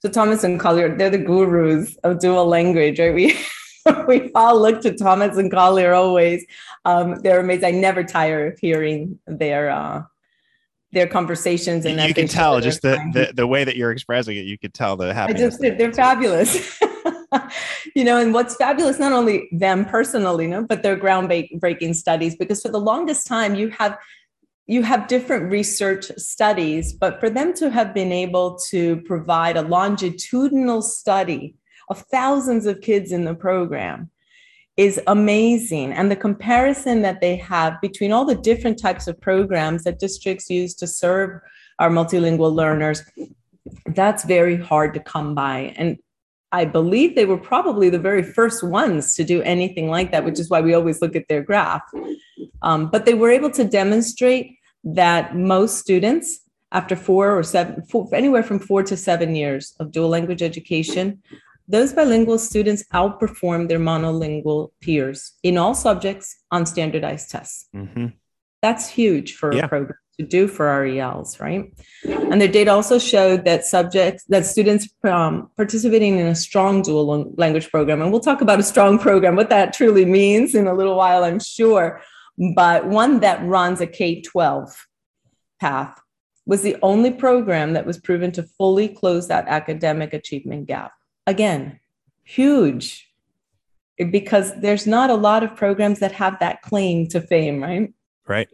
So 0.00 0.08
Thomas 0.08 0.44
and 0.44 0.60
Collier, 0.60 0.96
they're 0.96 1.10
the 1.10 1.18
gurus 1.18 1.96
of 2.04 2.20
dual 2.20 2.46
language, 2.46 3.00
right? 3.00 3.14
We 3.14 3.36
we 4.06 4.30
all 4.34 4.60
look 4.60 4.80
to 4.82 4.94
Thomas 4.94 5.36
and 5.36 5.50
Collier 5.50 5.94
always. 5.94 6.44
Um, 6.84 7.16
they're 7.22 7.40
amazing. 7.40 7.64
I 7.64 7.70
never 7.72 8.04
tire 8.04 8.48
of 8.48 8.58
hearing 8.58 9.18
their 9.26 9.70
uh, 9.70 10.02
their 10.92 11.06
conversations 11.06 11.84
and 11.84 12.00
you 12.00 12.14
can 12.14 12.28
tell 12.28 12.60
just 12.60 12.80
the, 12.80 12.96
the, 13.12 13.32
the 13.34 13.46
way 13.46 13.62
that 13.62 13.76
you're 13.76 13.90
expressing 13.90 14.36
it. 14.36 14.46
You 14.46 14.56
could 14.56 14.72
tell 14.72 14.96
the 14.96 15.12
happiness. 15.12 15.42
I 15.42 15.68
just 15.68 15.78
they're 15.78 15.92
fabulous. 15.92 16.80
you 17.94 18.04
know, 18.04 18.16
and 18.16 18.32
what's 18.32 18.56
fabulous, 18.56 18.98
not 18.98 19.12
only 19.12 19.48
them 19.52 19.84
personally, 19.84 20.44
you 20.44 20.50
know, 20.50 20.62
but 20.62 20.82
their 20.82 20.96
groundbreaking 20.96 21.94
studies, 21.94 22.36
because 22.36 22.62
for 22.62 22.70
the 22.70 22.80
longest 22.80 23.26
time 23.26 23.54
you 23.54 23.68
have 23.70 23.98
you 24.68 24.82
have 24.82 25.08
different 25.08 25.50
research 25.50 26.12
studies, 26.18 26.92
but 26.92 27.18
for 27.18 27.30
them 27.30 27.54
to 27.54 27.70
have 27.70 27.94
been 27.94 28.12
able 28.12 28.58
to 28.68 29.00
provide 29.06 29.56
a 29.56 29.62
longitudinal 29.62 30.82
study 30.82 31.56
of 31.88 32.04
thousands 32.12 32.66
of 32.66 32.82
kids 32.82 33.10
in 33.10 33.24
the 33.24 33.34
program 33.34 34.10
is 34.76 35.00
amazing. 35.06 35.92
And 35.92 36.10
the 36.10 36.16
comparison 36.16 37.00
that 37.00 37.22
they 37.22 37.34
have 37.36 37.80
between 37.80 38.12
all 38.12 38.26
the 38.26 38.34
different 38.34 38.78
types 38.78 39.08
of 39.08 39.18
programs 39.18 39.84
that 39.84 39.98
districts 39.98 40.50
use 40.50 40.74
to 40.74 40.86
serve 40.86 41.40
our 41.78 41.88
multilingual 41.88 42.52
learners, 42.52 43.02
that's 43.86 44.24
very 44.24 44.56
hard 44.56 44.92
to 44.94 45.00
come 45.00 45.34
by. 45.34 45.74
And 45.76 45.96
I 46.52 46.66
believe 46.66 47.14
they 47.14 47.26
were 47.26 47.38
probably 47.38 47.88
the 47.88 47.98
very 47.98 48.22
first 48.22 48.62
ones 48.62 49.14
to 49.14 49.24
do 49.24 49.40
anything 49.42 49.88
like 49.88 50.12
that, 50.12 50.26
which 50.26 50.38
is 50.38 50.50
why 50.50 50.60
we 50.60 50.74
always 50.74 51.00
look 51.00 51.16
at 51.16 51.28
their 51.28 51.42
graph. 51.42 51.82
Um, 52.60 52.90
but 52.90 53.06
they 53.06 53.14
were 53.14 53.30
able 53.30 53.50
to 53.52 53.64
demonstrate 53.64 54.57
that 54.84 55.36
most 55.36 55.78
students, 55.78 56.40
after 56.72 56.96
four 56.96 57.36
or 57.36 57.42
seven, 57.42 57.82
four, 57.82 58.08
anywhere 58.12 58.42
from 58.42 58.58
four 58.58 58.82
to 58.82 58.96
seven 58.96 59.34
years 59.34 59.74
of 59.80 59.92
dual 59.92 60.08
language 60.08 60.42
education, 60.42 61.22
those 61.66 61.92
bilingual 61.92 62.38
students 62.38 62.84
outperform 62.94 63.68
their 63.68 63.78
monolingual 63.78 64.70
peers 64.80 65.34
in 65.42 65.58
all 65.58 65.74
subjects 65.74 66.36
on 66.50 66.64
standardized 66.64 67.30
tests. 67.30 67.68
Mm-hmm. 67.74 68.06
That's 68.62 68.88
huge 68.88 69.34
for 69.34 69.54
yeah. 69.54 69.66
a 69.66 69.68
program 69.68 69.98
to 70.18 70.26
do 70.26 70.48
for 70.48 70.66
RELs, 70.66 71.38
right? 71.38 71.72
And 72.04 72.40
their 72.40 72.48
data 72.48 72.72
also 72.72 72.98
showed 72.98 73.44
that 73.44 73.64
subjects, 73.64 74.24
that 74.24 74.46
students 74.46 74.88
um, 75.04 75.48
participating 75.56 76.18
in 76.18 76.26
a 76.26 76.34
strong 76.34 76.82
dual 76.82 77.32
language 77.36 77.70
program, 77.70 78.02
and 78.02 78.10
we'll 78.10 78.20
talk 78.20 78.40
about 78.40 78.58
a 78.58 78.64
strong 78.64 78.98
program, 78.98 79.36
what 79.36 79.50
that 79.50 79.72
truly 79.72 80.04
means 80.04 80.54
in 80.54 80.66
a 80.66 80.74
little 80.74 80.96
while, 80.96 81.22
I'm 81.22 81.38
sure, 81.38 82.02
but 82.54 82.86
one 82.86 83.20
that 83.20 83.44
runs 83.44 83.80
a 83.80 83.86
K 83.86 84.20
12 84.20 84.86
path 85.60 86.00
was 86.46 86.62
the 86.62 86.76
only 86.82 87.10
program 87.10 87.74
that 87.74 87.84
was 87.86 87.98
proven 87.98 88.32
to 88.32 88.42
fully 88.42 88.88
close 88.88 89.28
that 89.28 89.46
academic 89.48 90.14
achievement 90.14 90.66
gap. 90.66 90.92
Again, 91.26 91.78
huge 92.24 93.08
because 94.10 94.52
there's 94.60 94.86
not 94.86 95.10
a 95.10 95.14
lot 95.14 95.42
of 95.42 95.56
programs 95.56 95.98
that 95.98 96.12
have 96.12 96.38
that 96.38 96.62
claim 96.62 97.08
to 97.08 97.20
fame, 97.20 97.62
right? 97.62 97.92
Right. 98.26 98.48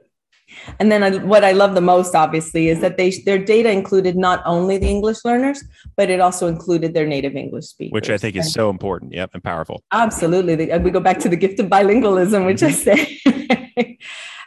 And 0.79 0.91
then 0.91 1.03
I, 1.03 1.17
what 1.19 1.45
I 1.45 1.53
love 1.53 1.75
the 1.75 1.81
most, 1.81 2.15
obviously, 2.15 2.69
is 2.69 2.81
that 2.81 2.97
they 2.97 3.11
their 3.11 3.39
data 3.39 3.71
included 3.71 4.17
not 4.17 4.43
only 4.45 4.79
the 4.79 4.87
English 4.89 5.25
learners, 5.25 5.63
but 5.97 6.11
it 6.11 6.21
also 6.21 6.47
included 6.47 6.95
their 6.95 7.07
native 7.07 7.35
English 7.35 7.67
speakers, 7.67 7.93
which 7.93 8.11
I 8.11 8.19
think 8.19 8.37
is 8.37 8.53
so 8.53 8.71
important. 8.71 9.13
Yep, 9.13 9.31
and 9.35 9.43
powerful. 9.43 9.83
Absolutely, 9.93 10.57
we 10.79 10.91
go 10.91 11.01
back 11.01 11.19
to 11.21 11.29
the 11.29 11.37
gift 11.37 11.61
of 11.61 11.67
bilingualism, 11.67 12.47
which 12.47 12.61
mm-hmm. 12.61 12.91
I 12.91 13.47
say. 13.47 13.61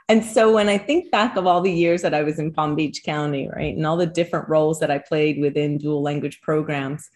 And 0.10 0.24
so 0.24 0.54
when 0.54 0.70
I 0.70 0.78
think 0.78 1.12
back 1.12 1.36
of 1.36 1.46
all 1.46 1.62
the 1.62 1.72
years 1.72 2.02
that 2.02 2.14
I 2.14 2.24
was 2.24 2.40
in 2.40 2.54
Palm 2.54 2.76
Beach 2.76 3.04
County, 3.04 3.50
right, 3.50 3.76
and 3.76 3.86
all 3.86 3.98
the 3.98 4.06
different 4.06 4.48
roles 4.48 4.80
that 4.80 4.90
I 4.90 5.00
played 5.00 5.40
within 5.40 5.78
dual 5.78 6.02
language 6.02 6.40
programs, 6.42 7.10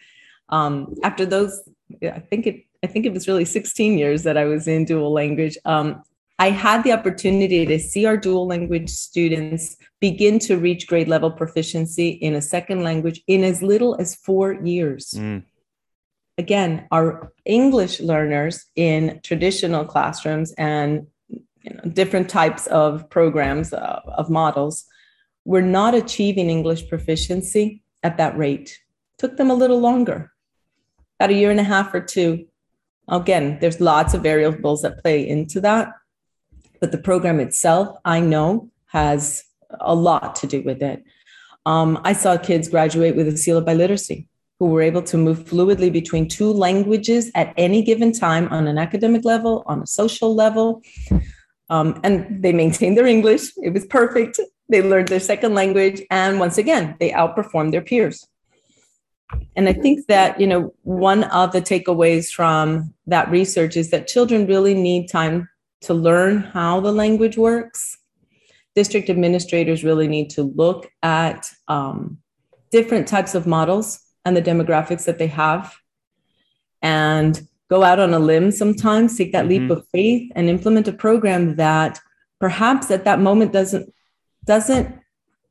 um, 0.50 0.96
after 1.02 1.26
those, 1.26 1.70
I 2.04 2.20
think 2.20 2.48
it, 2.48 2.66
I 2.84 2.88
think 2.88 3.06
it 3.06 3.14
was 3.14 3.30
really 3.30 3.46
16 3.46 3.98
years 3.98 4.24
that 4.24 4.38
I 4.38 4.44
was 4.44 4.68
in 4.68 4.84
dual 4.84 5.14
language. 5.14 5.58
Um, 5.64 6.04
I 6.38 6.50
had 6.50 6.84
the 6.84 6.92
opportunity 6.92 7.66
to 7.66 7.80
see 7.80 8.06
our 8.06 8.18
dual 8.18 8.48
language 8.48 8.90
students 8.90 9.78
begin 10.02 10.40
to 10.40 10.58
reach 10.58 10.88
grade 10.88 11.08
level 11.08 11.32
proficiency 11.32 12.10
in 12.10 12.36
a 12.36 12.42
second 12.42 12.84
language 12.84 13.22
in 13.28 13.44
as 13.44 13.62
little 13.62 13.96
as 14.02 14.16
four 14.16 14.54
years. 14.54 15.14
Mm. 15.16 15.44
Again, 16.38 16.88
our 16.92 17.32
English 17.46 18.00
learners 18.02 18.66
in 18.76 19.22
traditional 19.24 19.86
classrooms 19.86 20.52
and 20.54 21.06
different 21.94 22.30
types 22.30 22.68
of 22.68 23.10
programs 23.10 23.74
uh, 23.74 24.02
of 24.06 24.30
models 24.30 24.86
were 25.46 25.62
not 25.62 25.96
achieving 25.96 26.50
English 26.50 26.88
proficiency 26.88 27.82
at 28.04 28.18
that 28.18 28.38
rate. 28.38 28.80
Took 29.18 29.38
them 29.38 29.52
a 29.52 29.56
little 29.56 29.80
longer, 29.80 30.32
about 31.20 31.32
a 31.32 31.34
year 31.34 31.52
and 31.52 31.60
a 31.60 31.64
half 31.64 31.94
or 31.94 32.02
two. 32.02 32.46
Again, 33.08 33.58
there's 33.60 33.82
lots 33.82 34.14
of 34.14 34.24
variables 34.24 34.82
that 34.82 35.02
play 35.02 35.28
into 35.28 35.62
that, 35.62 35.90
but 36.80 36.92
the 36.92 36.98
program 36.98 37.40
itself, 37.40 37.98
I 38.06 38.20
know, 38.20 38.70
has 38.88 39.44
a 39.80 39.96
lot 39.96 40.36
to 40.38 40.48
do 40.48 40.62
with 40.62 40.82
it. 40.82 41.04
Um, 41.66 42.00
I 42.04 42.14
saw 42.14 42.38
kids 42.38 42.70
graduate 42.70 43.16
with 43.16 43.28
a 43.28 43.38
seal 43.38 43.58
of 43.58 43.66
biliteracy 43.66 44.28
who 44.60 44.68
were 44.68 44.82
able 44.82 45.02
to 45.02 45.18
move 45.18 45.40
fluidly 45.40 45.92
between 45.92 46.28
two 46.28 46.52
languages 46.52 47.32
at 47.34 47.54
any 47.58 47.82
given 47.82 48.12
time 48.12 48.48
on 48.50 48.68
an 48.68 48.78
academic 48.78 49.26
level, 49.26 49.64
on 49.66 49.82
a 49.82 49.88
social 49.88 50.36
level. 50.36 50.82
Um, 51.72 52.00
and 52.04 52.44
they 52.44 52.52
maintained 52.52 52.98
their 52.98 53.08
English. 53.08 53.54
It 53.64 53.74
was 53.74 53.86
perfect. 53.86 54.40
They 54.70 54.82
learned 54.82 55.08
their 55.08 55.22
second 55.22 55.56
language. 55.56 56.02
And 56.12 56.38
once 56.38 56.58
again, 56.58 56.96
they 57.00 57.12
outperformed 57.12 57.72
their 57.72 57.82
peers. 57.82 58.28
And 59.56 59.70
I 59.70 59.74
think 59.74 60.08
that, 60.08 60.40
you 60.42 60.48
know, 60.48 60.74
one 60.84 61.24
of 61.24 61.54
the 61.54 61.62
takeaways 61.62 62.30
from 62.30 62.94
that 63.08 63.32
research 63.32 63.78
is 63.78 63.90
that 63.92 64.08
children 64.08 64.46
really 64.46 64.74
need 64.74 65.08
time 65.08 65.48
to 65.82 65.94
learn 65.94 66.42
how 66.42 66.82
the 66.82 66.92
language 66.92 67.38
works. 67.38 67.98
District 68.76 69.10
administrators 69.10 69.84
really 69.84 70.10
need 70.10 70.30
to 70.32 70.44
look 70.44 70.92
at 71.02 71.48
um, 71.70 72.18
different 72.72 73.08
types 73.08 73.34
of 73.34 73.48
models 73.48 74.02
and 74.26 74.36
the 74.36 74.42
demographics 74.42 75.06
that 75.06 75.18
they 75.18 75.28
have 75.28 75.74
and 76.82 77.48
go 77.72 77.84
out 77.84 78.00
on 78.00 78.14
a 78.14 78.20
limb 78.20 78.52
sometimes, 78.52 79.18
take 79.18 79.32
that 79.32 79.46
mm-hmm. 79.46 79.70
leap 79.70 79.72
of 79.72 79.88
faith 79.94 80.32
and 80.36 80.50
implement 80.50 80.90
a 80.90 80.94
program 80.94 81.56
that 81.56 82.00
perhaps 82.40 82.92
at 82.92 83.06
that 83.06 83.20
moment 83.20 83.54
doesn't 83.54 83.94
doesn't 84.44 84.88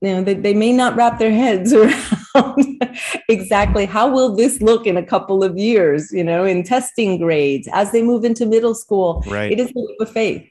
you 0.03 0.13
know 0.13 0.23
they, 0.23 0.35
they 0.35 0.55
may 0.55 0.73
not 0.73 0.97
wrap 0.97 1.19
their 1.19 1.33
heads 1.33 1.73
around 1.81 2.83
exactly 3.29 3.87
how 3.87 4.11
will 4.11 4.35
this 4.35 4.61
look 4.61 4.87
in 4.87 4.97
a 4.97 5.07
couple 5.07 5.45
of 5.45 5.57
years 5.57 6.11
you 6.13 6.25
know 6.25 6.45
in 6.45 6.65
testing 6.65 7.19
grades 7.19 7.69
as 7.73 7.93
they 7.93 8.03
move 8.03 8.25
into 8.25 8.45
middle 8.45 8.75
school 8.75 9.23
right. 9.29 9.53
it 9.53 9.61
is 9.61 9.71
a 9.71 9.79
leap 9.79 10.01
of 10.01 10.11
faith 10.11 10.51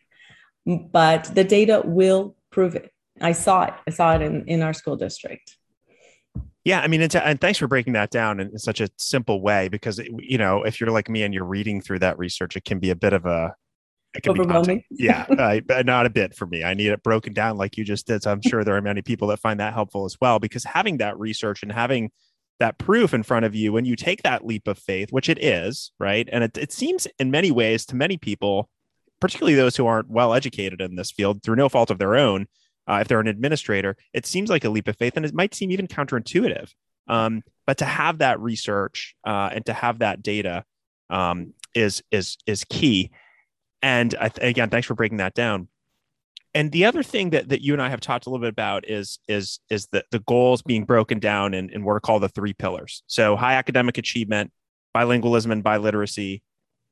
but 0.65 1.25
the 1.35 1.43
data 1.43 1.81
will 1.83 2.35
prove 2.51 2.75
it 2.75 2.93
i 3.19 3.33
saw 3.33 3.63
it 3.63 3.73
i 3.88 3.91
saw 3.91 4.15
it 4.15 4.21
in, 4.21 4.45
in 4.47 4.61
our 4.61 4.73
school 4.73 4.95
district 4.95 5.57
yeah, 6.65 6.81
I 6.81 6.87
mean, 6.87 7.01
and 7.01 7.41
thanks 7.41 7.57
for 7.57 7.67
breaking 7.67 7.93
that 7.93 8.09
down 8.09 8.39
in, 8.39 8.57
such 8.57 8.81
a 8.81 8.89
simple 8.97 9.41
way 9.41 9.69
because 9.69 9.99
you 10.19 10.37
know, 10.37 10.63
if 10.63 10.79
you're 10.79 10.91
like 10.91 11.09
me 11.09 11.23
and 11.23 11.33
you're 11.33 11.45
reading 11.45 11.81
through 11.81 11.99
that 11.99 12.17
research, 12.17 12.55
it 12.55 12.65
can 12.65 12.79
be 12.79 12.89
a 12.89 12.95
bit 12.95 13.13
of 13.13 13.25
a 13.25 13.55
it 14.13 14.23
can 14.23 14.31
overwhelming. 14.31 14.83
Yeah, 14.89 15.25
uh, 15.69 15.83
not 15.83 16.05
a 16.05 16.09
bit 16.09 16.35
for 16.35 16.45
me. 16.47 16.63
I 16.63 16.73
need 16.73 16.87
it 16.87 17.03
broken 17.03 17.33
down 17.33 17.57
like 17.57 17.77
you 17.77 17.83
just 17.83 18.07
did. 18.07 18.23
So 18.23 18.31
I'm 18.31 18.41
sure 18.41 18.63
there 18.63 18.75
are 18.75 18.81
many 18.81 19.01
people 19.01 19.29
that 19.29 19.39
find 19.39 19.59
that 19.59 19.73
helpful 19.73 20.05
as 20.05 20.17
well 20.19 20.39
because 20.39 20.63
having 20.63 20.97
that 20.97 21.17
research 21.17 21.63
and 21.63 21.71
having 21.71 22.11
that 22.59 22.77
proof 22.77 23.13
in 23.13 23.23
front 23.23 23.45
of 23.45 23.55
you 23.55 23.71
when 23.71 23.85
you 23.85 23.95
take 23.95 24.23
that 24.23 24.45
leap 24.45 24.67
of 24.67 24.77
faith, 24.77 25.11
which 25.11 25.29
it 25.29 25.41
is, 25.41 25.91
right? 25.97 26.27
And 26.31 26.43
it, 26.43 26.57
it 26.57 26.73
seems 26.73 27.07
in 27.17 27.31
many 27.31 27.51
ways 27.51 27.85
to 27.85 27.95
many 27.95 28.17
people, 28.17 28.69
particularly 29.21 29.55
those 29.55 29.77
who 29.77 29.85
aren't 29.85 30.09
well 30.09 30.33
educated 30.33 30.81
in 30.81 30.95
this 30.95 31.11
field 31.11 31.41
through 31.41 31.55
no 31.55 31.69
fault 31.69 31.89
of 31.89 31.99
their 31.99 32.15
own, 32.15 32.47
uh, 32.89 33.00
if 33.01 33.08
they're 33.08 33.19
an 33.19 33.27
administrator, 33.27 33.96
it 34.13 34.25
seems 34.25 34.50
like 34.50 34.65
a 34.65 34.69
leap 34.69 34.88
of 34.88 34.98
faith 34.98 35.15
and 35.15 35.25
it 35.25 35.34
might 35.34 35.53
seem 35.53 35.72
even 35.72 35.88
counterintuitive. 35.88 36.74
Um, 37.08 37.43
but 37.67 37.77
to 37.79 37.86
have 37.86 38.19
that 38.19 38.39
research 38.39 39.15
uh, 39.25 39.50
and 39.53 39.65
to 39.67 39.74
have 39.74 40.00
that 40.00 40.24
data 40.24 40.63
um, 41.10 41.53
is 41.74 42.03
is 42.12 42.38
is 42.46 42.63
key. 42.65 43.12
And 43.81 44.12
th- 44.12 44.38
again, 44.41 44.69
thanks 44.69 44.88
for 44.88 44.96
breaking 44.96 45.17
that 45.17 45.34
down. 45.34 45.67
And 46.53 46.72
the 46.72 46.86
other 46.86 47.03
thing 47.03 47.29
that, 47.29 47.50
that 47.50 47.62
you 47.62 47.74
and 47.74 47.81
I 47.81 47.89
have 47.89 48.01
talked 48.01 48.25
a 48.25 48.29
little 48.29 48.41
bit 48.41 48.50
about 48.50 48.89
is 48.89 49.19
is 49.27 49.60
is 49.69 49.88
the, 49.91 50.03
the 50.12 50.19
goals 50.19 50.62
being 50.62 50.84
broken 50.84 51.19
down 51.19 51.53
in, 51.53 51.69
in 51.69 51.84
what 51.84 51.93
are 51.93 52.00
called 52.00 52.24
the 52.24 52.29
three 52.29 52.53
pillars. 52.53 53.03
So 53.08 53.36
high 53.36 53.53
academic 53.53 53.98
achievement, 53.98 54.51
bilingualism 54.96 55.51
and 55.51 55.63
biliteracy, 55.63 56.41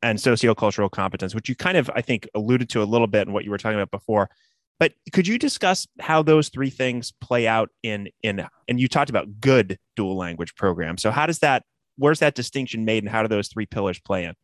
and 0.03 0.19
sociocultural 0.19 0.91
competence, 0.91 1.33
which 1.33 1.49
you 1.49 1.55
kind 1.55 1.77
of 1.77 1.89
I 1.95 2.01
think 2.01 2.27
alluded 2.35 2.69
to 2.69 2.83
a 2.83 2.85
little 2.85 3.07
bit 3.07 3.27
in 3.27 3.33
what 3.33 3.45
you 3.45 3.51
were 3.51 3.57
talking 3.57 3.79
about 3.79 3.91
before. 3.91 4.29
But 4.79 4.93
could 5.11 5.27
you 5.27 5.39
discuss 5.39 5.87
how 5.99 6.21
those 6.21 6.49
three 6.49 6.69
things 6.69 7.11
play 7.19 7.47
out 7.47 7.69
in 7.83 8.09
in 8.21 8.45
and 8.67 8.79
you 8.79 8.87
talked 8.87 9.09
about 9.09 9.39
good 9.41 9.79
dual 9.95 10.15
language 10.15 10.55
programs. 10.55 11.01
So 11.01 11.11
how 11.11 11.25
does 11.25 11.39
that 11.39 11.63
where's 11.97 12.19
that 12.19 12.35
distinction 12.35 12.85
made 12.85 13.03
and 13.03 13.11
how 13.11 13.23
do 13.23 13.27
those 13.27 13.47
three 13.47 13.65
pillars 13.65 13.99
play 13.99 14.25
in? 14.25 14.35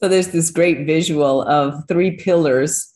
So 0.00 0.08
there's 0.08 0.28
this 0.28 0.50
great 0.50 0.86
visual 0.86 1.42
of 1.42 1.86
three 1.88 2.16
pillars, 2.16 2.92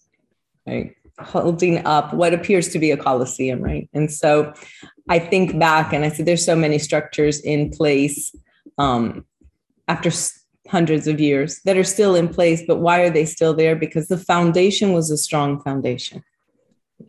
right? 0.67 0.95
Holding 1.19 1.85
up 1.87 2.13
what 2.13 2.35
appears 2.35 2.69
to 2.71 2.79
be 2.79 2.91
a 2.91 2.97
coliseum, 2.97 3.61
right? 3.61 3.89
And 3.93 4.11
so 4.11 4.53
I 5.09 5.19
think 5.19 5.59
back 5.59 5.93
and 5.93 6.05
I 6.05 6.09
said 6.09 6.27
there's 6.27 6.45
so 6.45 6.57
many 6.57 6.79
structures 6.79 7.41
in 7.41 7.71
place 7.71 8.35
um, 8.79 9.25
after 9.89 10.11
hundreds 10.69 11.07
of 11.07 11.21
years 11.21 11.61
that 11.65 11.77
are 11.77 11.85
still 11.85 12.15
in 12.15 12.29
place, 12.29 12.63
but 12.67 12.79
why 12.79 13.01
are 13.01 13.11
they 13.11 13.27
still 13.27 13.53
there? 13.53 13.77
Because 13.77 14.09
the 14.09 14.17
foundation 14.17 14.93
was 14.93 15.11
a 15.11 15.17
strong 15.17 15.61
foundation. 15.61 16.23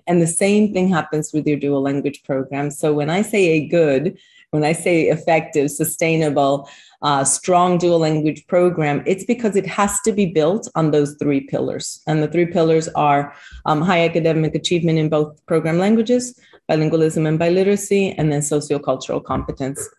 And 0.08 0.22
the 0.22 0.28
same 0.28 0.74
thing 0.74 0.90
happens 0.90 1.34
with 1.34 1.48
your 1.48 1.58
dual 1.58 1.82
language 1.82 2.24
program. 2.24 2.72
So 2.72 2.94
when 2.94 3.10
I 3.10 3.22
say 3.22 3.46
a 3.50 3.68
good, 3.68 4.18
when 4.52 4.64
I 4.64 4.74
say 4.74 5.10
effective, 5.10 5.72
sustainable, 5.72 6.70
uh, 7.02 7.24
strong 7.24 7.78
dual 7.78 8.00
language 8.00 8.46
program, 8.48 9.04
it's 9.06 9.26
because 9.26 9.56
it 9.56 9.66
has 9.66 10.00
to 10.02 10.12
be 10.12 10.28
built 10.28 10.70
on 10.76 10.92
those 10.92 11.16
three 11.16 11.42
pillars. 11.42 12.02
And 12.08 12.22
the 12.22 12.28
three 12.28 12.46
pillars 12.46 12.88
are 12.90 13.34
um, 13.66 13.82
high 13.82 14.06
academic 14.06 14.54
achievement 14.54 15.00
in 15.00 15.10
both 15.10 15.44
program 15.48 15.80
languages, 15.80 16.40
bilingualism 16.70 17.28
and 17.28 17.40
biliteracy, 17.40 18.14
and 18.18 18.32
then 18.32 18.42
sociocultural 18.42 19.24
competence. 19.24 19.90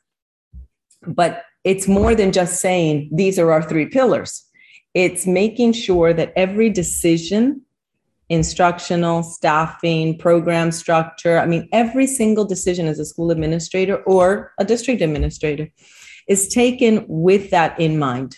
But 1.07 1.43
it's 1.65 1.89
more 1.89 2.15
than 2.15 2.31
just 2.31 2.61
saying 2.61 3.11
these 3.13 3.39
are 3.39 3.51
our 3.51 3.63
three 3.63 3.87
pillars. 3.87 4.45
It's 4.95 5.27
making 5.27 5.73
sure 5.73 6.13
that 6.13 6.33
every 6.37 6.71
decision 6.71 7.64
instructional, 8.35 9.23
staffing, 9.23 10.19
program 10.19 10.71
structure. 10.71 11.39
I 11.39 11.47
mean, 11.47 11.69
every 11.73 12.07
single 12.07 12.45
decision 12.45 12.87
as 12.87 12.99
a 12.99 13.05
school 13.05 13.31
administrator 13.31 13.97
or 14.05 14.53
a 14.59 14.65
district 14.65 15.01
administrator 15.01 15.71
is 16.29 16.49
taken 16.49 17.05
with 17.09 17.51
that 17.51 17.79
in 17.81 17.99
mind, 17.99 18.37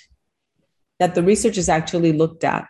that 0.98 1.14
the 1.14 1.22
research 1.22 1.58
is 1.58 1.68
actually 1.68 2.12
looked 2.12 2.44
at 2.44 2.66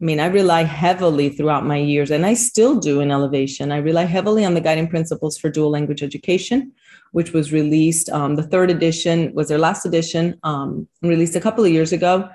I 0.00 0.04
mean, 0.06 0.18
I 0.18 0.26
rely 0.26 0.62
heavily 0.62 1.28
throughout 1.28 1.66
my 1.66 1.76
years, 1.76 2.10
and 2.10 2.24
I 2.24 2.32
still 2.32 2.80
do 2.80 3.00
in 3.00 3.08
Ellevation. 3.08 3.70
I 3.70 3.76
rely 3.78 4.04
heavily 4.04 4.46
on 4.46 4.54
the 4.54 4.60
guiding 4.62 4.88
principles 4.88 5.36
for 5.36 5.50
dual 5.50 5.68
language 5.68 6.02
education, 6.02 6.72
which 7.12 7.34
was 7.34 7.52
released. 7.52 8.08
Um, 8.08 8.36
the 8.36 8.42
third 8.42 8.70
edition 8.70 9.34
was 9.34 9.48
their 9.48 9.58
last 9.58 9.84
edition, 9.84 10.40
um, 10.42 10.88
released 11.02 11.36
a 11.36 11.40
couple 11.40 11.64
of 11.64 11.70
years 11.70 11.92
ago. 11.92 12.30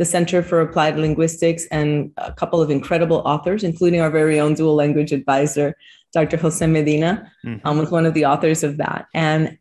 The 0.00 0.06
Center 0.06 0.42
for 0.42 0.62
Applied 0.62 0.96
Linguistics 0.96 1.66
and 1.66 2.10
a 2.16 2.32
couple 2.32 2.62
of 2.62 2.70
incredible 2.70 3.18
authors, 3.26 3.62
including 3.62 4.00
our 4.00 4.08
very 4.08 4.40
own 4.40 4.54
dual 4.54 4.74
language 4.74 5.12
advisor, 5.12 5.76
Dr. 6.14 6.38
Jose 6.38 6.66
Medina, 6.66 7.30
mm-hmm. 7.44 7.68
um, 7.68 7.76
was 7.76 7.90
one 7.90 8.06
of 8.06 8.14
the 8.14 8.24
authors 8.24 8.64
of 8.64 8.78
that. 8.78 9.08
And 9.12 9.58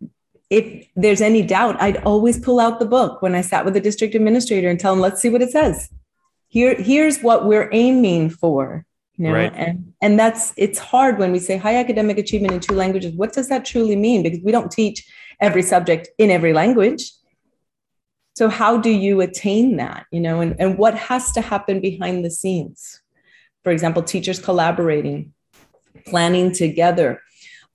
if 0.50 0.88
there's 0.96 1.20
any 1.20 1.42
doubt, 1.42 1.82
I'd 1.82 1.98
always 2.04 2.40
pull 2.40 2.62
out 2.62 2.80
the 2.80 2.86
book 2.86 3.22
when 3.22 3.36
I 3.36 3.42
sat 3.42 3.66
with 3.66 3.74
the 3.74 3.82
district 3.82 4.16
administrator 4.16 4.70
and 4.70 4.80
tell 4.80 4.94
him, 4.94 5.02
let's 5.02 5.22
see 5.22 5.28
what 5.28 5.42
it 5.42 5.52
says. 5.52 5.90
Here, 6.48 6.74
here's 6.74 7.20
what 7.20 7.46
we're 7.46 7.70
aiming 7.74 8.30
for. 8.30 8.86
You 9.18 9.26
know? 9.26 9.34
Right. 9.34 9.52
And 9.54 9.92
and 10.02 10.18
that's 10.18 10.54
it's 10.56 10.80
hard 10.80 11.20
when 11.20 11.34
we 11.34 11.40
say 11.40 11.58
high 11.58 11.76
academic 11.76 12.18
achievement 12.18 12.54
in 12.54 12.62
two 12.62 12.76
languages. 12.76 13.14
What 13.14 13.34
does 13.34 13.50
that 13.50 13.66
truly 13.66 13.98
mean? 13.98 14.24
Because 14.24 14.40
we 14.42 14.54
don't 14.54 14.72
teach 14.72 15.06
every 15.42 15.64
subject 15.64 16.08
in 16.18 16.32
every 16.32 16.54
language. 16.54 17.12
So 18.40 18.48
how 18.48 18.78
do 18.78 18.90
you 18.90 19.20
attain 19.20 19.76
that? 19.76 20.06
You 20.14 20.22
know, 20.22 20.40
and, 20.40 20.56
and 20.62 20.78
what 20.78 20.96
has 20.96 21.34
to 21.34 21.42
happen 21.42 21.82
behind 21.82 22.24
the 22.24 22.32
scenes? 22.32 23.02
For 23.66 23.70
example, 23.74 24.02
teachers 24.02 24.40
collaborating, 24.40 25.34
planning 26.06 26.54
together, 26.54 27.22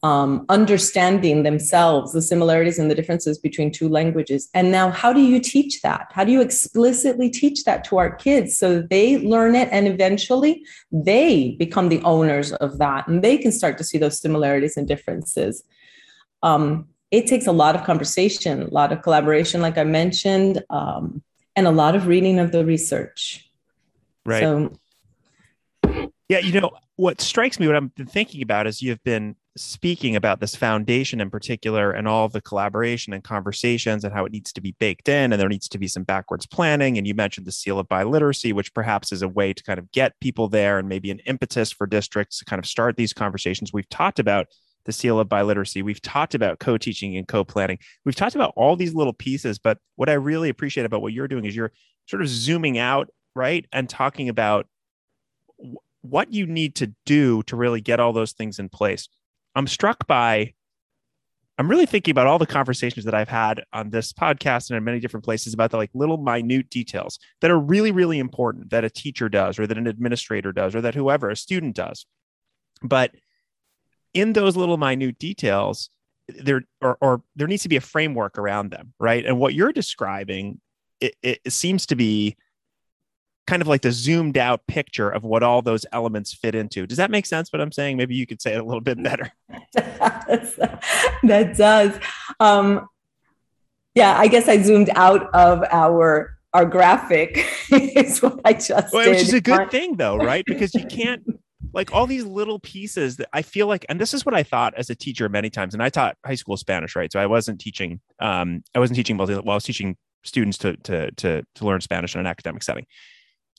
um, 0.03 0.47
understanding 0.49 1.43
themselves, 1.43 2.15
the 2.15 2.23
similarities 2.23 2.79
and 2.79 2.91
the 2.91 2.95
differences 2.95 3.37
between 3.37 3.73
two 3.73 3.91
languages. 3.91 4.49
And 4.55 4.73
now, 4.73 4.89
how 4.89 5.13
do 5.13 5.21
you 5.21 5.39
teach 5.39 5.83
that? 5.83 6.07
How 6.13 6.25
do 6.25 6.33
you 6.33 6.41
explicitly 6.41 7.29
teach 7.29 7.65
that 7.65 7.85
to 7.85 7.99
our 7.99 8.15
kids 8.17 8.57
so 8.57 8.81
they 8.81 9.19
learn 9.19 9.55
it 9.55 9.69
and 9.71 9.87
eventually 9.87 10.65
they 10.91 11.57
become 11.59 11.91
the 11.91 12.01
owners 12.05 12.55
of 12.55 12.79
that 12.79 13.07
and 13.07 13.23
they 13.23 13.37
can 13.37 13.53
start 13.53 13.77
to 13.77 13.85
see 13.85 13.99
those 13.99 14.19
similarities 14.19 14.79
and 14.79 14.89
differences? 14.89 15.63
Um, 16.43 16.89
it 17.15 17.29
takes 17.29 17.47
a 17.47 17.53
lot 17.53 17.77
of 17.77 17.85
conversation, 17.85 18.63
a 18.63 18.67
lot 18.67 18.91
of 18.91 19.03
collaboration, 19.03 19.61
like 19.61 19.79
I 19.79 19.85
mentioned, 19.85 20.65
um, 20.69 21.23
and 21.55 21.67
a 21.67 21.71
lot 21.71 21.95
of 21.95 22.09
reading 22.09 22.41
of 22.41 22.51
the 22.51 22.65
research. 22.65 23.49
Right. 24.27 24.43
So, 24.43 24.73
yeah, 26.29 26.39
you 26.39 26.61
know, 26.61 26.73
what 26.97 27.21
strikes 27.21 27.61
me, 27.61 27.69
what 27.69 27.77
I've 27.77 27.95
been 27.95 28.07
thinking 28.07 28.43
about 28.43 28.67
is 28.67 28.83
you've 28.83 29.03
been 29.05 29.37
speaking 29.57 30.17
about 30.17 30.41
this 30.41 30.57
foundation 30.57 31.21
in 31.21 31.31
particular 31.31 31.93
and 31.93 32.09
all 32.09 32.29
the 32.29 32.41
collaboration 32.41 33.13
and 33.13 33.23
conversations 33.23 34.03
and 34.03 34.13
how 34.13 34.25
it 34.25 34.33
needs 34.33 34.53
to 34.53 34.61
be 34.61 34.75
baked 34.81 35.09
in 35.09 35.33
and 35.33 35.41
there 35.41 35.49
needs 35.49 35.69
to 35.69 35.79
be 35.79 35.87
some 35.87 36.03
backwards 36.03 36.45
planning 36.45 36.99
and 36.99 37.07
you 37.07 37.15
mentioned 37.15 37.47
the 37.47 37.53
seal 37.53 37.79
of 37.79 37.89
biliteracy 37.89 38.53
which 38.53 38.75
perhaps 38.75 39.13
is 39.13 39.23
a 39.23 39.29
way 39.29 39.53
to 39.53 39.63
kind 39.63 39.79
of 39.79 39.89
get 39.93 40.19
people 40.19 40.49
there 40.49 40.81
and 40.81 40.89
maybe 40.89 41.09
an 41.09 41.21
impetus 41.21 41.71
for 41.71 41.87
districts 41.87 42.41
to 42.41 42.45
kind 42.45 42.59
of 42.59 42.67
start 42.67 42.97
these 42.97 43.13
conversations 43.13 43.73
we've 43.73 43.89
talked 43.91 44.19
about 44.19 44.49
the 44.85 44.93
seal 44.93 45.19
of 45.19 45.29
biliteracy 45.29 45.83
we've 45.83 46.03
talked 46.03 46.35
about 46.35 46.59
co-teaching 46.59 47.17
and 47.17 47.29
co-planning 47.29 47.79
we've 48.05 48.17
talked 48.17 48.35
about 48.35 48.53
all 48.57 48.77
these 48.77 48.95
little 48.95 49.13
pieces 49.13 49.59
but 49.59 49.79
what 49.97 50.09
i 50.09 50.15
really 50.15 50.49
appreciate 50.49 50.85
about 50.85 51.03
what 51.03 51.13
you're 51.13 51.29
doing 51.29 51.45
is 51.45 51.57
you're 51.57 51.73
sort 52.07 52.23
of 52.23 52.29
zooming 52.29 52.79
out 52.79 53.09
right 53.35 53.67
and 53.73 53.89
talking 53.89 54.29
about 54.29 54.67
what 56.05 56.33
you 56.33 56.47
need 56.47 56.75
to 56.77 56.95
do 57.07 57.43
to 57.45 57.57
really 57.57 57.81
get 57.81 57.99
all 57.99 58.13
those 58.13 58.33
things 58.33 58.59
in 58.59 58.69
place. 58.69 59.09
I'm 59.55 59.67
struck 59.67 60.07
by, 60.07 60.53
I'm 61.57 61.71
really 61.71 61.87
thinking 61.87 62.13
about 62.13 62.27
all 62.27 62.39
the 62.39 62.47
conversations 62.47 63.07
that 63.07 63.15
I've 63.15 63.29
had 63.29 63.63
on 63.73 63.89
this 63.89 64.13
podcast 64.13 64.69
and 64.69 64.77
in 64.77 64.85
many 64.85 65.01
different 65.01 65.25
places 65.25 65.55
about 65.55 65.71
the 65.71 65.79
like 65.79 65.91
little 65.95 66.19
minute 66.19 66.69
details 66.69 67.19
that 67.41 67.51
are 67.51 67.59
really, 67.59 67.91
really 67.91 68.19
important 68.19 68.69
that 68.69 68.85
a 68.85 68.91
teacher 68.91 69.31
does, 69.31 69.59
or 69.59 69.67
that 69.67 69.79
an 69.79 69.87
administrator 69.87 70.53
does, 70.53 70.75
or 70.75 70.83
that 70.83 70.95
whoever, 70.95 71.31
a 71.31 71.37
student 71.37 71.75
does. 71.75 72.05
But 72.83 73.13
in 74.15 74.33
those 74.33 74.57
little 74.57 74.77
minute 74.77 75.19
details, 75.19 75.91
there 76.29 76.63
or, 76.81 76.97
or 77.01 77.23
there 77.37 77.47
needs 77.47 77.65
to 77.65 77.69
be 77.69 77.77
a 77.77 77.81
framework 77.81 78.39
around 78.39 78.71
them, 78.71 78.95
right? 78.99 79.27
And 79.27 79.39
what 79.39 79.55
you're 79.55 79.73
describing, 79.73 80.61
it, 81.01 81.15
it 81.23 81.53
seems 81.53 81.87
to 81.87 81.97
be 81.97 82.37
kind 83.47 83.61
of 83.61 83.69
like 83.69 83.83
the 83.83 83.93
zoomed 83.93 84.39
out 84.39 84.67
picture 84.67 85.11
of 85.11 85.23
what 85.23 85.43
all 85.43 85.61
those 85.61 85.85
elements 85.93 86.33
fit 86.33 86.55
into. 86.55 86.87
Does 86.87 86.97
that 86.97 87.11
make 87.11 87.27
sense? 87.27 87.53
What 87.53 87.61
I'm 87.61 87.73
saying? 87.73 87.97
Maybe 87.97 88.15
you 88.15 88.27
could 88.27 88.41
say 88.41 88.55
it 88.55 88.61
a 88.61 88.65
little 88.65 88.81
bit 88.81 89.03
better. 89.03 89.31
that 89.75 91.55
does. 91.57 91.99
Um, 92.41 92.89
yeah, 93.95 94.19
I 94.19 94.29
guess 94.29 94.49
I 94.49 94.63
zoomed 94.63 94.91
out 94.95 95.33
of 95.35 95.63
our 95.71 96.39
our 96.53 96.65
graphic. 96.65 97.47
is 97.71 98.23
what 98.23 98.41
I 98.45 98.55
just 98.55 98.93
well, 98.93 99.11
Which 99.11 99.23
is 99.23 99.33
a 99.33 99.41
good 99.41 99.71
thing, 99.71 99.97
though, 99.97 100.17
right? 100.17 100.45
Because 100.47 100.75
you 100.75 100.85
can't 100.87 101.23
like 101.75 101.93
all 101.93 102.07
these 102.07 102.25
little 102.25 102.59
pieces 102.59 103.17
that 103.17 103.29
I 103.33 103.43
feel 103.43 103.67
like, 103.67 103.85
and 103.89 104.01
this 104.01 104.15
is 104.15 104.25
what 104.25 104.35
I 104.35 104.43
thought 104.43 104.75
as 104.77 104.91
a 104.91 104.95
teacher 104.95 105.29
many 105.29 105.51
times. 105.51 105.75
And 105.75 105.83
I 105.83 105.89
taught 105.89 106.17
high 106.25 106.35
school 106.35 106.57
Spanish, 106.57 106.97
right? 106.97 107.13
So 107.13 107.21
I 107.21 107.27
wasn't 107.27 107.61
teaching. 107.61 108.01
Um, 108.21 108.63
I 108.75 108.79
wasn't 108.79 108.97
teaching 108.97 109.17
multi. 109.17 109.35
Well, 109.35 109.51
I 109.51 109.55
was 109.55 109.65
teaching 109.65 109.97
students 110.23 110.59
to 110.59 110.77
to 110.79 111.11
to 111.13 111.43
to 111.57 111.65
learn 111.65 111.81
Spanish 111.81 112.15
in 112.15 112.21
an 112.21 112.27
academic 112.27 112.63
setting 112.63 112.87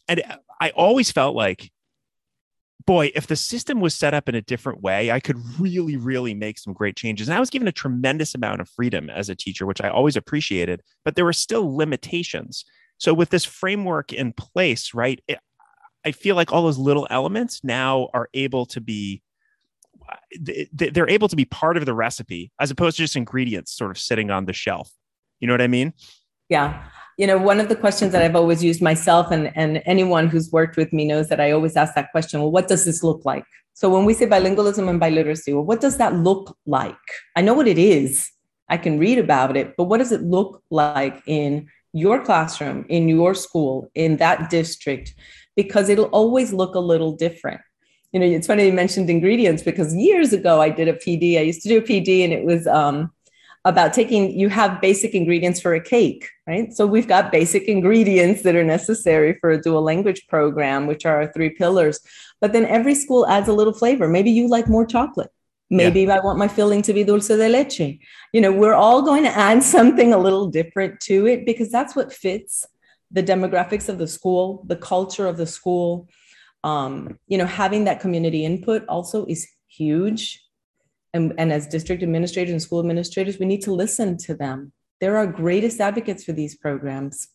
and 0.08 0.24
I 0.60 0.70
always 0.72 1.12
felt 1.12 1.36
like, 1.36 1.72
boy, 2.86 3.12
if 3.16 3.28
the 3.28 3.36
system 3.36 3.80
was 3.80 3.96
set 3.96 4.14
up 4.14 4.30
in 4.30 4.36
a 4.36 4.42
different 4.42 4.82
way, 4.82 5.12
I 5.12 5.20
could 5.20 5.38
really, 5.60 5.98
really 5.98 6.34
make 6.34 6.60
some 6.60 6.74
great 6.74 6.96
changes. 6.96 7.28
And 7.28 7.36
I 7.36 7.40
was 7.40 7.50
given 7.50 7.68
a 7.68 7.74
tremendous 7.74 8.36
amount 8.36 8.62
of 8.62 8.70
freedom 8.70 9.10
as 9.10 9.30
a 9.30 9.36
teacher, 9.36 9.66
which 9.66 9.82
I 9.82 9.90
always 9.90 10.16
appreciated, 10.16 10.82
but 11.04 11.16
there 11.16 11.26
were 11.26 11.34
still 11.34 11.76
limitations. 11.76 12.64
So 12.98 13.14
with 13.14 13.30
this 13.30 13.44
framework 13.44 14.14
in 14.14 14.34
place, 14.34 14.94
right, 14.94 15.20
it, 15.28 15.40
I 16.06 16.12
feel 16.12 16.36
like 16.36 16.54
all 16.54 16.64
those 16.64 16.78
little 16.78 17.08
elements 17.10 17.62
now 17.64 18.10
are 18.14 18.30
able 18.34 18.66
to 18.68 18.82
be 18.82 19.22
they're 20.40 21.10
able 21.10 21.28
to 21.28 21.36
be 21.36 21.46
part 21.46 21.78
of 21.78 21.86
the 21.86 21.94
recipe 21.94 22.52
as 22.60 22.70
opposed 22.70 22.98
to 22.98 23.04
just 23.04 23.16
ingredients 23.16 23.72
sort 23.76 23.90
of 23.90 23.98
sitting 23.98 24.30
on 24.30 24.46
the 24.46 24.54
shelf. 24.54 24.92
You 25.40 25.48
know 25.48 25.54
what 25.54 25.62
I 25.62 25.68
mean? 25.68 25.94
Yeah. 26.48 26.86
You 27.18 27.26
know 27.26 27.38
one 27.38 27.60
of 27.60 27.70
the 27.70 27.76
questions 27.78 28.12
that 28.12 28.22
i've 28.22 28.36
always 28.36 28.64
used 28.64 28.82
myself 28.82 29.32
and, 29.32 29.52
and 29.56 29.82
anyone 29.86 30.28
who's 30.28 30.52
worked 30.52 30.76
with 30.76 30.92
me 30.92 31.06
knows 31.06 31.30
that 31.30 31.40
i 31.40 31.52
always 31.52 31.78
ask 31.78 31.96
that 31.96 32.12
question 32.12 32.42
well 32.42 32.52
what 32.52 32.68
does 32.68 32.86
this 32.86 33.04
look 33.04 33.24
like? 33.26 33.46
So 33.74 33.90
when 33.90 34.06
we 34.06 34.14
say 34.14 34.28
bilingualism 34.28 34.90
and 34.90 35.02
biliteracy 35.02 35.54
well 35.54 35.64
what 35.64 35.82
does 35.82 35.98
that 35.98 36.14
look 36.14 36.58
like? 36.66 37.08
I 37.36 37.42
know 37.42 37.54
what 37.54 37.68
it 37.68 37.78
is. 37.78 38.30
I 38.70 38.78
can 38.78 39.00
read 39.00 39.18
about 39.18 39.56
it 39.56 39.76
but 39.78 39.86
what 39.86 40.00
does 40.00 40.12
it 40.12 40.22
look 40.22 40.62
like 40.70 41.24
in 41.26 41.68
your 41.94 42.22
classroom 42.24 42.86
in 42.90 43.08
your 43.08 43.34
school 43.34 43.90
in 43.96 44.18
that 44.18 44.50
district 44.50 45.16
because 45.56 45.90
it'll 45.90 46.06
always 46.06 46.54
look 46.54 46.76
a 46.76 46.80
little 46.80 47.12
different. 47.12 47.62
You 48.12 48.20
know 48.20 48.26
it's 48.26 48.48
funny 48.48 48.66
you 48.66 48.74
mentioned 48.74 49.10
ingredients 49.10 49.62
because 49.62 49.94
years 49.94 50.32
ago 50.32 50.62
i 50.62 50.70
did 50.70 50.88
a 50.88 50.94
pd 50.94 51.38
i 51.38 51.42
used 51.42 51.62
to 51.64 51.68
do 51.68 51.80
a 51.80 51.82
pd 51.82 52.24
and 52.24 52.32
it 52.32 52.46
was 52.46 52.66
um, 52.66 53.12
about 53.66 53.92
taking 53.92 54.32
you 54.32 54.48
have 54.48 54.80
basic 54.80 55.14
ingredients 55.14 55.60
for 55.60 55.74
a 55.74 55.82
cake 55.82 56.30
right? 56.48 56.74
So 56.74 56.86
we've 56.86 57.08
got 57.08 57.32
basic 57.32 57.64
ingredients 57.64 58.44
that 58.44 58.56
are 58.56 58.64
necessary 58.64 59.38
for 59.40 59.52
a 59.52 59.62
dual 59.62 59.82
language 59.82 60.28
program 60.28 60.86
which 60.86 61.06
are 61.06 61.22
our 61.22 61.32
three 61.32 61.50
pillars. 61.50 62.00
But 62.42 62.54
then 62.54 62.66
every 62.66 62.96
school 62.96 63.26
adds 63.28 63.48
a 63.48 63.54
little 63.54 63.74
flavor. 63.74 64.08
Maybe 64.08 64.32
you 64.32 64.48
like 64.48 64.68
more 64.68 64.86
chocolate. 64.86 65.32
Maybe 65.72 66.04
yeah. 66.04 66.18
i 66.18 66.20
want 66.20 66.38
my 66.38 66.48
filling 66.48 66.84
to 66.84 66.94
be 66.94 67.04
dulce 67.04 67.28
de 67.28 67.50
leche. 67.50 68.00
You 68.34 68.42
know 68.42 68.52
we're 68.52 68.76
all 68.76 69.02
going 69.02 69.24
to 69.24 69.30
add 69.30 69.64
something 69.76 70.14
a 70.14 70.18
little 70.18 70.48
different 70.48 71.00
to 71.02 71.26
it 71.26 71.46
because 71.46 71.72
that's 71.72 71.96
what 71.96 72.14
fits 72.14 72.66
the 73.16 73.24
demographics 73.24 73.88
of 73.90 73.98
the 73.98 74.08
school 74.08 74.64
the 74.68 74.76
culture 74.76 75.28
of 75.28 75.38
the 75.38 75.48
school 75.48 76.08
um, 76.64 77.18
you 77.28 77.38
know 77.38 77.46
having 77.46 77.86
that 77.86 78.00
community 78.00 78.46
input 78.46 78.86
also 78.88 79.26
is 79.26 79.48
huge 79.68 80.46
and, 81.16 81.34
and 81.38 81.54
as 81.54 81.66
district 81.66 82.04
administrators 82.04 82.52
and 82.52 82.62
school 82.62 82.82
administrators, 82.82 83.40
we 83.40 83.46
need 83.46 83.62
to 83.62 83.74
listen 83.74 84.18
to 84.18 84.36
them. 84.36 84.74
They're 85.00 85.16
our 85.16 85.26
greatest 85.26 85.80
advocates 85.80 86.26
for 86.26 86.34
these 86.34 86.58
programs. 86.58 87.30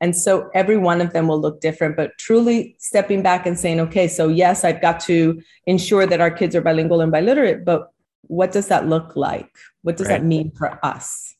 And 0.00 0.16
so 0.16 0.48
every 0.54 0.78
one 0.78 1.02
of 1.02 1.12
them 1.12 1.28
will 1.28 1.38
look 1.38 1.60
different, 1.60 1.94
but 1.94 2.16
truly 2.16 2.74
stepping 2.78 3.22
back 3.22 3.44
and 3.44 3.58
saying, 3.58 3.80
okay, 3.80 4.08
so 4.08 4.28
yes, 4.28 4.64
I've 4.64 4.80
got 4.80 5.00
to 5.00 5.42
ensure 5.66 6.06
that 6.06 6.22
our 6.22 6.30
kids 6.30 6.56
are 6.56 6.62
bilingual 6.62 7.02
and 7.02 7.12
biliterate, 7.12 7.66
but 7.66 7.92
what 8.28 8.50
does 8.50 8.68
that 8.68 8.88
look 8.88 9.14
like? 9.14 9.50
What 9.82 9.98
does 9.98 10.08
right. 10.08 10.20
that 10.20 10.24
mean 10.24 10.50
for 10.52 10.82
us? 10.82 11.35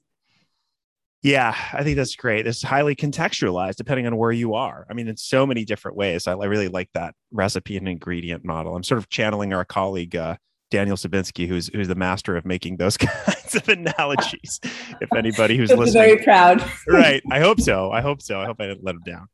Yeah, 1.27 1.57
I 1.73 1.83
think 1.83 1.97
that's 1.97 2.15
great. 2.15 2.47
It's 2.47 2.63
highly 2.63 2.95
contextualized 2.95 3.75
depending 3.75 4.07
on 4.07 4.17
where 4.17 4.31
you 4.31 4.55
are. 4.55 4.87
I 4.89 4.95
mean, 4.95 5.09
in 5.09 5.17
so 5.17 5.45
many 5.45 5.65
different 5.65 5.97
ways. 5.97 6.29
I, 6.29 6.35
I 6.35 6.45
really 6.45 6.69
like 6.69 6.89
that 6.95 7.17
recipe 7.33 7.77
and 7.77 7.89
ingredient 7.89 8.45
model. 8.45 8.77
I'm 8.77 8.85
sort 8.85 8.99
of 8.99 9.09
channeling 9.09 9.53
our 9.53 9.65
colleague 9.65 10.15
uh, 10.15 10.37
Daniel 10.71 10.97
Sabinsky, 10.97 11.49
who's 11.49 11.67
who's 11.67 11.89
the 11.89 11.97
master 11.97 12.37
of 12.37 12.47
making 12.47 12.77
those 12.77 12.97
kinds 12.97 13.57
of 13.57 13.69
analogies. 13.69 14.61
if 15.01 15.13
anybody 15.17 15.57
who's 15.57 15.73
listening, 15.73 15.95
very 15.95 16.23
proud. 16.23 16.63
right. 16.87 17.21
I 17.29 17.41
hope 17.41 17.61
so. 17.61 17.91
I 17.91 18.03
hope 18.03 18.23
so. 18.23 18.41
I 18.41 18.47
hope 18.47 18.61
I 18.61 18.69
didn't 18.69 18.85
let 18.85 18.95
him 18.95 19.03
down. 19.05 19.27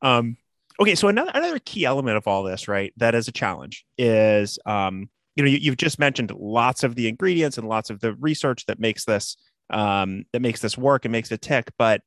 Um, 0.00 0.36
okay, 0.80 0.94
so 0.94 1.08
another 1.08 1.30
another 1.34 1.58
key 1.58 1.84
element 1.84 2.16
of 2.16 2.26
all 2.26 2.42
this, 2.42 2.68
right, 2.68 2.94
that 2.96 3.14
is 3.14 3.28
a 3.28 3.32
challenge 3.32 3.84
is 3.98 4.58
um, 4.64 5.10
you 5.36 5.44
know, 5.44 5.50
you, 5.50 5.58
you've 5.58 5.76
just 5.76 5.98
mentioned 5.98 6.30
lots 6.30 6.84
of 6.84 6.94
the 6.94 7.06
ingredients 7.06 7.58
and 7.58 7.68
lots 7.68 7.90
of 7.90 8.00
the 8.00 8.14
research 8.14 8.64
that 8.64 8.80
makes 8.80 9.04
this 9.04 9.36
um, 9.70 10.24
that 10.32 10.42
makes 10.42 10.60
this 10.60 10.76
work 10.76 11.04
and 11.04 11.12
makes 11.12 11.32
it 11.32 11.40
tick, 11.40 11.70
but 11.78 12.02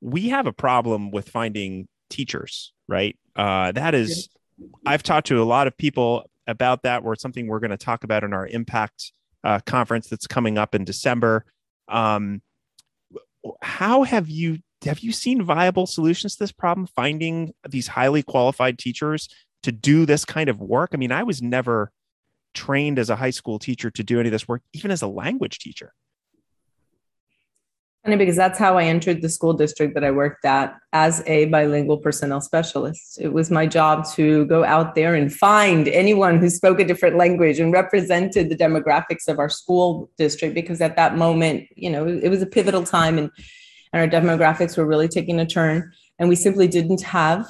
we 0.00 0.28
have 0.30 0.46
a 0.46 0.52
problem 0.52 1.10
with 1.10 1.28
finding 1.28 1.88
teachers, 2.10 2.72
right? 2.88 3.16
Uh, 3.36 3.72
that 3.72 3.94
is, 3.94 4.28
I've 4.86 5.02
talked 5.02 5.28
to 5.28 5.42
a 5.42 5.44
lot 5.44 5.66
of 5.66 5.76
people 5.76 6.30
about 6.46 6.82
that. 6.82 7.02
Where 7.02 7.14
it's 7.14 7.22
something 7.22 7.46
we're 7.46 7.60
going 7.60 7.70
to 7.70 7.76
talk 7.76 8.04
about 8.04 8.24
in 8.24 8.32
our 8.32 8.46
impact 8.46 9.12
uh, 9.42 9.60
conference 9.66 10.08
that's 10.08 10.26
coming 10.26 10.58
up 10.58 10.74
in 10.74 10.84
December. 10.84 11.44
Um, 11.88 12.42
how 13.62 14.02
have 14.04 14.28
you 14.28 14.58
have 14.84 15.00
you 15.00 15.12
seen 15.12 15.42
viable 15.42 15.86
solutions 15.86 16.34
to 16.34 16.38
this 16.40 16.52
problem? 16.52 16.86
Finding 16.86 17.52
these 17.68 17.88
highly 17.88 18.22
qualified 18.22 18.78
teachers 18.78 19.28
to 19.62 19.72
do 19.72 20.04
this 20.04 20.24
kind 20.24 20.48
of 20.48 20.60
work. 20.60 20.90
I 20.92 20.96
mean, 20.96 21.12
I 21.12 21.22
was 21.22 21.40
never 21.40 21.90
trained 22.52 22.98
as 22.98 23.10
a 23.10 23.16
high 23.16 23.30
school 23.30 23.58
teacher 23.58 23.90
to 23.90 24.02
do 24.02 24.20
any 24.20 24.28
of 24.28 24.32
this 24.32 24.46
work, 24.46 24.62
even 24.72 24.90
as 24.90 25.02
a 25.02 25.08
language 25.08 25.58
teacher. 25.58 25.92
Funny 28.04 28.16
because 28.16 28.36
that's 28.36 28.58
how 28.58 28.76
I 28.76 28.84
entered 28.84 29.22
the 29.22 29.30
school 29.30 29.54
district 29.54 29.94
that 29.94 30.04
I 30.04 30.10
worked 30.10 30.44
at 30.44 30.76
as 30.92 31.22
a 31.26 31.46
bilingual 31.46 31.96
personnel 31.96 32.42
specialist. 32.42 33.18
It 33.18 33.32
was 33.32 33.50
my 33.50 33.66
job 33.66 34.04
to 34.12 34.44
go 34.44 34.62
out 34.62 34.94
there 34.94 35.14
and 35.14 35.32
find 35.32 35.88
anyone 35.88 36.38
who 36.38 36.50
spoke 36.50 36.80
a 36.80 36.84
different 36.84 37.16
language 37.16 37.60
and 37.60 37.72
represented 37.72 38.50
the 38.50 38.56
demographics 38.56 39.26
of 39.26 39.38
our 39.38 39.48
school 39.48 40.10
district 40.18 40.54
because 40.54 40.82
at 40.82 40.96
that 40.96 41.16
moment, 41.16 41.66
you 41.76 41.88
know, 41.88 42.06
it 42.06 42.28
was 42.28 42.42
a 42.42 42.46
pivotal 42.46 42.84
time 42.84 43.16
and, 43.16 43.30
and 43.94 44.02
our 44.12 44.20
demographics 44.20 44.76
were 44.76 44.84
really 44.84 45.08
taking 45.08 45.40
a 45.40 45.46
turn. 45.46 45.90
And 46.18 46.28
we 46.28 46.36
simply 46.36 46.68
didn't 46.68 47.00
have 47.00 47.46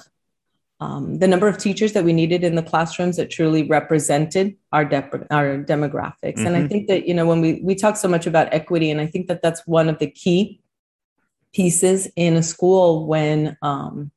um, 0.85 1.18
the 1.18 1.29
number 1.29 1.49
of 1.49 1.57
teachers 1.57 1.92
that 1.94 2.05
we 2.05 2.12
needed 2.12 2.44
in 2.44 2.57
the 2.57 2.62
classrooms 2.62 3.16
that 3.16 3.31
truly 3.31 3.62
represented 3.62 4.55
our 4.73 4.85
de- 4.85 5.27
our 5.31 5.64
demographics. 5.64 6.37
Mm-hmm. 6.37 6.47
And 6.47 6.57
I 6.57 6.61
mm-hmm. 6.61 6.68
think 6.68 6.88
that 6.88 7.09
you 7.09 7.14
know 7.14 7.27
when 7.27 7.40
we 7.40 7.61
we 7.62 7.75
talk 7.75 7.97
so 7.97 8.09
much 8.09 8.27
about 8.27 8.53
equity, 8.53 8.90
and 8.90 9.01
I 9.01 9.07
think 9.07 9.29
that 9.29 9.40
that's 9.42 9.66
one 9.66 9.88
of 9.88 9.99
the 9.99 10.11
key 10.11 10.61
pieces 11.55 12.09
in 12.16 12.35
a 12.37 12.42
school 12.42 13.07
when 13.07 13.57
um, 13.62 14.11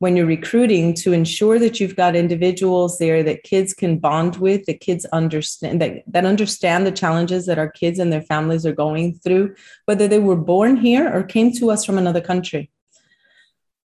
when 0.00 0.16
you're 0.16 0.26
recruiting 0.26 0.94
to 0.94 1.12
ensure 1.12 1.58
that 1.58 1.80
you've 1.80 1.96
got 1.96 2.14
individuals 2.14 2.98
there 2.98 3.22
that 3.24 3.42
kids 3.42 3.74
can 3.74 3.98
bond 3.98 4.36
with, 4.36 4.64
that 4.66 4.80
kids 4.80 5.04
understand 5.06 5.80
that, 5.80 6.04
that 6.06 6.24
understand 6.24 6.86
the 6.86 6.92
challenges 6.92 7.46
that 7.46 7.58
our 7.58 7.70
kids 7.70 7.98
and 7.98 8.12
their 8.12 8.22
families 8.22 8.64
are 8.64 8.74
going 8.74 9.14
through, 9.14 9.54
whether 9.86 10.06
they 10.06 10.20
were 10.20 10.36
born 10.36 10.76
here 10.76 11.10
or 11.12 11.24
came 11.24 11.52
to 11.52 11.70
us 11.70 11.84
from 11.84 11.98
another 11.98 12.20
country. 12.20 12.70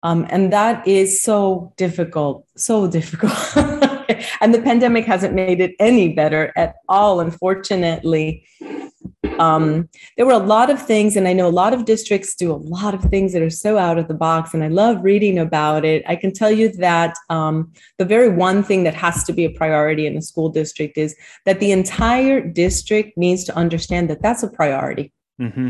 Um, 0.03 0.25
and 0.29 0.53
that 0.53 0.87
is 0.87 1.21
so 1.21 1.73
difficult, 1.77 2.45
so 2.55 2.87
difficult. 2.87 3.33
and 4.41 4.53
the 4.53 4.61
pandemic 4.61 5.05
hasn't 5.05 5.33
made 5.33 5.59
it 5.59 5.75
any 5.79 6.13
better 6.13 6.53
at 6.55 6.75
all, 6.87 7.19
unfortunately. 7.19 8.45
Um, 9.39 9.87
there 10.17 10.25
were 10.25 10.33
a 10.33 10.37
lot 10.37 10.69
of 10.69 10.81
things, 10.81 11.15
and 11.15 11.27
I 11.27 11.33
know 11.33 11.47
a 11.47 11.49
lot 11.49 11.73
of 11.73 11.85
districts 11.85 12.35
do 12.35 12.51
a 12.51 12.55
lot 12.55 12.93
of 12.93 13.03
things 13.03 13.33
that 13.33 13.41
are 13.41 13.49
so 13.49 13.77
out 13.77 13.97
of 13.97 14.07
the 14.07 14.13
box, 14.13 14.53
and 14.53 14.63
I 14.63 14.67
love 14.67 15.03
reading 15.03 15.39
about 15.39 15.85
it. 15.85 16.03
I 16.07 16.15
can 16.15 16.33
tell 16.33 16.51
you 16.51 16.69
that 16.73 17.15
um, 17.29 17.71
the 17.97 18.05
very 18.05 18.29
one 18.29 18.63
thing 18.63 18.83
that 18.83 18.93
has 18.95 19.23
to 19.25 19.33
be 19.33 19.45
a 19.45 19.49
priority 19.49 20.07
in 20.07 20.17
a 20.17 20.21
school 20.21 20.49
district 20.49 20.97
is 20.97 21.15
that 21.45 21.59
the 21.59 21.71
entire 21.71 22.41
district 22.41 23.17
needs 23.17 23.43
to 23.45 23.55
understand 23.55 24.09
that 24.09 24.21
that's 24.21 24.43
a 24.43 24.49
priority. 24.49 25.13
Mm-hmm. 25.41 25.69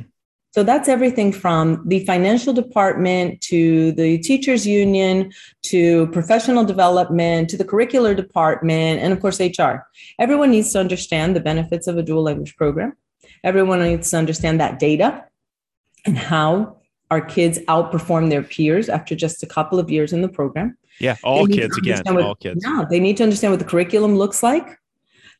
So 0.52 0.64
that's 0.64 0.90
everything 0.90 1.32
from 1.32 1.84
the 1.88 2.04
financial 2.06 2.54
department 2.54 3.40
to 3.42 3.92
the 3.92 4.18
teachers 4.18 4.66
union 4.66 5.32
to 5.64 6.08
professional 6.08 6.66
development 6.66 7.50
to 7.52 7.58
the 7.58 7.66
curricular 7.66 8.16
department 8.16 9.00
and 9.02 9.14
of 9.14 9.20
course 9.20 9.40
HR. 9.40 9.86
Everyone 10.18 10.50
needs 10.50 10.72
to 10.74 10.80
understand 10.80 11.36
the 11.36 11.40
benefits 11.40 11.86
of 11.86 11.98
a 11.98 12.04
dual 12.04 12.24
language 12.24 12.56
program. 12.56 12.94
Everyone 13.44 13.80
needs 13.82 14.10
to 14.12 14.18
understand 14.18 14.60
that 14.60 14.80
data 14.80 15.24
and 16.06 16.18
how 16.18 16.78
our 17.12 17.22
kids 17.22 17.60
outperform 17.68 18.30
their 18.30 18.44
peers 18.44 18.90
after 18.90 19.16
just 19.16 19.44
a 19.44 19.48
couple 19.48 19.80
of 19.80 19.90
years 19.92 20.14
in 20.14 20.22
the 20.22 20.30
program. 20.30 20.78
Yeah, 21.00 21.16
all 21.24 21.48
kids 21.48 21.78
again, 21.78 22.02
what, 22.08 22.24
all 22.24 22.36
kids. 22.36 22.64
Yeah, 22.66 22.86
they 22.90 23.00
need 23.00 23.18
to 23.18 23.24
understand 23.24 23.54
what 23.54 23.60
the 23.60 23.66
curriculum 23.66 24.16
looks 24.16 24.44
like 24.44 24.78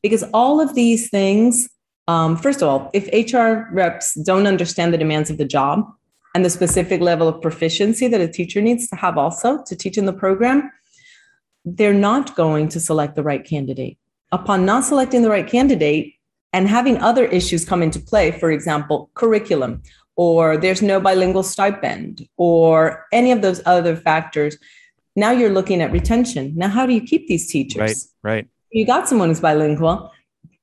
because 0.02 0.24
all 0.34 0.62
of 0.62 0.76
these 0.76 1.10
things 1.10 1.70
um, 2.10 2.36
first 2.36 2.64
of 2.64 2.68
all, 2.68 2.90
if 2.92 3.06
HR 3.32 3.72
reps 3.72 4.16
don't 4.16 4.48
understand 4.48 4.92
the 4.92 4.98
demands 4.98 5.30
of 5.30 5.38
the 5.38 5.46
job 5.46 5.88
and 6.34 6.44
the 6.44 6.50
specific 6.50 7.02
level 7.02 7.28
of 7.28 7.40
proficiency 7.40 8.08
that 8.08 8.20
a 8.20 8.28
teacher 8.28 8.62
needs 8.62 8.88
to 8.88 8.96
have 8.96 9.16
also 9.20 9.64
to 9.68 9.76
teach 9.76 9.96
in 9.96 10.08
the 10.08 10.14
program, 10.14 10.72
they're 11.64 11.94
not 11.94 12.36
going 12.36 12.68
to 12.70 12.80
select 12.80 13.16
the 13.16 13.22
right 13.22 13.46
candidate. 13.46 14.00
Upon 14.32 14.66
not 14.66 14.86
selecting 14.86 15.22
the 15.22 15.30
right 15.30 15.46
candidate 15.46 16.16
and 16.52 16.68
having 16.68 16.98
other 16.98 17.26
issues 17.26 17.64
come 17.64 17.84
into 17.84 18.00
play, 18.00 18.32
for 18.32 18.50
example, 18.50 19.12
curriculum, 19.14 19.84
or 20.16 20.58
there's 20.58 20.82
no 20.82 21.00
bilingual 21.00 21.44
stipend, 21.44 22.28
or 22.38 23.06
any 23.12 23.32
of 23.32 23.44
those 23.44 23.62
other 23.68 23.96
factors, 23.96 24.58
now 25.16 25.30
you're 25.30 25.52
looking 25.52 25.80
at 25.80 25.92
retention. 25.92 26.54
Now, 26.56 26.70
how 26.70 26.88
do 26.88 26.94
you 26.94 27.02
keep 27.02 27.28
these 27.28 27.52
teachers? 27.52 28.10
Right, 28.24 28.34
right. 28.34 28.48
You 28.72 28.88
got 28.88 29.08
someone 29.08 29.30
who's 29.30 29.40
bilingual 29.40 30.12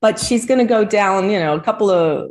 but 0.00 0.18
she's 0.18 0.46
going 0.46 0.58
to 0.58 0.66
go 0.66 0.84
down, 0.84 1.30
you 1.30 1.38
know, 1.38 1.54
a 1.54 1.60
couple 1.60 1.90
of 1.90 2.30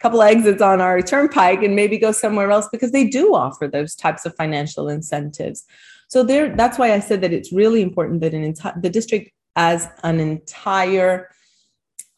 couple 0.00 0.20
of 0.20 0.28
exits 0.28 0.62
on 0.62 0.80
our 0.80 1.02
turnpike 1.02 1.62
and 1.62 1.76
maybe 1.76 1.98
go 1.98 2.10
somewhere 2.10 2.50
else 2.50 2.68
because 2.72 2.92
they 2.92 3.06
do 3.06 3.34
offer 3.34 3.68
those 3.68 3.94
types 3.94 4.24
of 4.24 4.34
financial 4.34 4.88
incentives. 4.88 5.64
So 6.08 6.22
there, 6.22 6.54
that's 6.54 6.78
why 6.78 6.92
I 6.92 7.00
said 7.00 7.20
that 7.20 7.32
it's 7.32 7.52
really 7.52 7.82
important 7.82 8.20
that 8.22 8.34
an 8.34 8.44
entire 8.44 8.78
the 8.80 8.90
district 8.90 9.30
as 9.56 9.88
an 10.02 10.20
entire, 10.20 11.28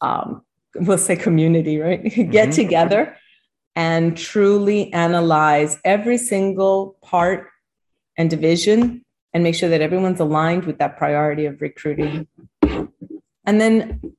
um, 0.01 0.43
we'll 0.75 0.97
say 0.97 1.15
community, 1.15 1.77
right, 1.77 2.03
get 2.15 2.49
mm-hmm. 2.49 2.51
together 2.51 3.17
and 3.75 4.17
truly 4.17 4.91
analyze 4.93 5.77
every 5.83 6.17
single 6.17 6.97
part 7.01 7.47
and 8.17 8.29
division 8.29 9.03
and 9.33 9.43
make 9.43 9.55
sure 9.55 9.69
that 9.69 9.81
everyone's 9.81 10.19
aligned 10.19 10.65
with 10.65 10.79
that 10.79 10.97
priority 10.97 11.45
of 11.45 11.61
recruiting. 11.61 12.27
And 12.63 13.61
then 13.61 14.16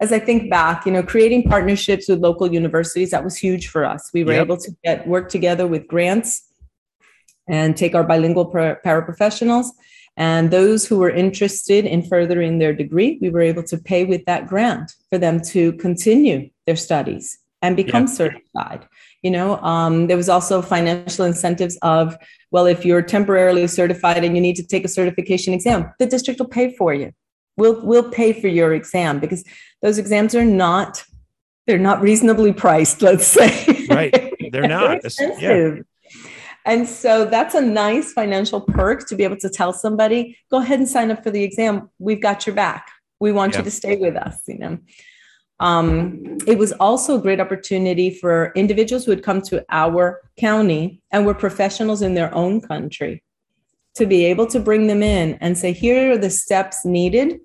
as 0.00 0.12
I 0.12 0.18
think 0.18 0.50
back, 0.50 0.86
you 0.86 0.92
know, 0.92 1.02
creating 1.02 1.44
partnerships 1.44 2.08
with 2.08 2.20
local 2.20 2.52
universities, 2.52 3.10
that 3.10 3.24
was 3.24 3.36
huge 3.36 3.68
for 3.68 3.84
us. 3.84 4.10
We 4.12 4.24
were 4.24 4.32
yep. 4.32 4.42
able 4.42 4.56
to 4.58 4.70
get 4.84 5.06
work 5.08 5.28
together 5.28 5.66
with 5.66 5.88
grants 5.88 6.44
and 7.48 7.76
take 7.76 7.94
our 7.94 8.04
bilingual 8.04 8.50
paraprofessionals. 8.52 9.66
And 10.16 10.50
those 10.50 10.86
who 10.86 10.98
were 10.98 11.10
interested 11.10 11.84
in 11.84 12.02
furthering 12.02 12.58
their 12.58 12.72
degree, 12.72 13.18
we 13.20 13.30
were 13.30 13.40
able 13.40 13.62
to 13.64 13.78
pay 13.78 14.04
with 14.04 14.24
that 14.26 14.46
grant 14.46 14.94
for 15.10 15.18
them 15.18 15.40
to 15.52 15.72
continue 15.74 16.50
their 16.66 16.76
studies 16.76 17.38
and 17.62 17.76
become 17.76 18.06
certified. 18.06 18.86
You 19.22 19.32
know, 19.32 19.56
um, 19.58 20.06
there 20.06 20.16
was 20.16 20.28
also 20.28 20.62
financial 20.62 21.24
incentives 21.24 21.76
of, 21.82 22.16
well, 22.50 22.66
if 22.66 22.84
you're 22.84 23.02
temporarily 23.02 23.66
certified 23.66 24.24
and 24.24 24.36
you 24.36 24.40
need 24.40 24.56
to 24.56 24.66
take 24.66 24.84
a 24.84 24.88
certification 24.88 25.54
exam, 25.54 25.92
the 25.98 26.06
district 26.06 26.38
will 26.38 26.48
pay 26.48 26.74
for 26.76 26.94
you. 26.94 27.12
We'll 27.58 27.84
we'll 27.84 28.08
pay 28.08 28.32
for 28.32 28.46
your 28.46 28.72
exam 28.72 29.18
because 29.18 29.44
those 29.82 29.98
exams 29.98 30.34
are 30.34 30.44
not 30.44 31.04
they're 31.66 31.76
not 31.76 32.00
reasonably 32.00 32.52
priced 32.52 33.02
let's 33.02 33.26
say. 33.26 33.74
Right. 33.88 34.34
They're 34.52 34.68
not. 34.68 35.00
They're 35.02 35.38
yeah. 35.40 35.82
and 36.66 36.86
so 36.86 37.24
that's 37.24 37.54
a 37.54 37.60
nice 37.60 38.12
financial 38.12 38.60
perk 38.60 39.08
to 39.08 39.16
be 39.16 39.24
able 39.24 39.38
to 39.38 39.48
tell 39.48 39.72
somebody 39.72 40.38
go 40.50 40.58
ahead 40.58 40.78
and 40.78 40.88
sign 40.88 41.10
up 41.10 41.24
for 41.24 41.30
the 41.30 41.42
exam. 41.42 41.90
We've 41.98 42.20
got 42.20 42.46
your 42.46 42.54
back. 42.54 42.90
We 43.18 43.32
want 43.32 43.54
yeah. 43.54 43.60
you 43.60 43.64
to 43.64 43.70
stay 43.70 43.96
with 43.96 44.16
us 44.16 44.40
you 44.46 44.58
know. 44.58 44.78
Um, 45.60 46.38
it 46.46 46.56
was 46.56 46.70
also 46.72 47.18
a 47.18 47.20
great 47.20 47.40
opportunity 47.40 48.10
for 48.10 48.52
individuals 48.54 49.04
who 49.04 49.10
had 49.10 49.24
come 49.24 49.42
to 49.42 49.64
our 49.70 50.20
county 50.38 51.02
and 51.10 51.26
were 51.26 51.34
professionals 51.34 52.02
in 52.02 52.14
their 52.14 52.32
own 52.32 52.60
country 52.60 53.24
to 53.98 54.06
be 54.06 54.24
able 54.26 54.46
to 54.46 54.60
bring 54.60 54.86
them 54.86 55.02
in 55.02 55.34
and 55.40 55.58
say 55.58 55.72
here 55.72 56.12
are 56.12 56.18
the 56.18 56.30
steps 56.30 56.84
needed 56.84 57.40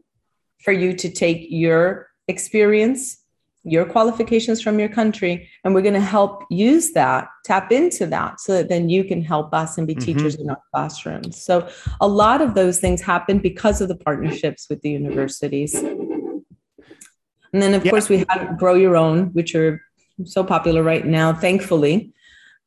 for 0.63 0.71
you 0.71 0.93
to 0.93 1.09
take 1.09 1.47
your 1.49 2.09
experience, 2.27 3.17
your 3.63 3.85
qualifications 3.85 4.61
from 4.61 4.79
your 4.79 4.89
country, 4.89 5.49
and 5.63 5.73
we're 5.73 5.81
going 5.81 5.93
to 5.93 5.99
help 5.99 6.43
use 6.49 6.91
that, 6.91 7.27
tap 7.45 7.71
into 7.71 8.05
that, 8.07 8.39
so 8.39 8.53
that 8.53 8.69
then 8.69 8.89
you 8.89 9.03
can 9.03 9.21
help 9.21 9.53
us 9.53 9.77
and 9.77 9.87
be 9.87 9.95
mm-hmm. 9.95 10.05
teachers 10.05 10.35
in 10.35 10.49
our 10.49 10.61
classrooms. 10.73 11.41
So 11.41 11.69
a 12.01 12.07
lot 12.07 12.41
of 12.41 12.55
those 12.55 12.79
things 12.79 13.01
happen 13.01 13.39
because 13.39 13.81
of 13.81 13.87
the 13.87 13.95
partnerships 13.95 14.67
with 14.69 14.81
the 14.81 14.89
universities. 14.89 15.75
And 15.75 17.61
then, 17.61 17.73
of 17.73 17.85
yeah. 17.85 17.91
course, 17.91 18.09
we 18.09 18.25
have 18.29 18.57
Grow 18.57 18.73
Your 18.73 18.97
Own, 18.97 19.27
which 19.33 19.53
are 19.55 19.81
so 20.25 20.43
popular 20.43 20.83
right 20.83 21.05
now, 21.05 21.33
thankfully, 21.33 22.13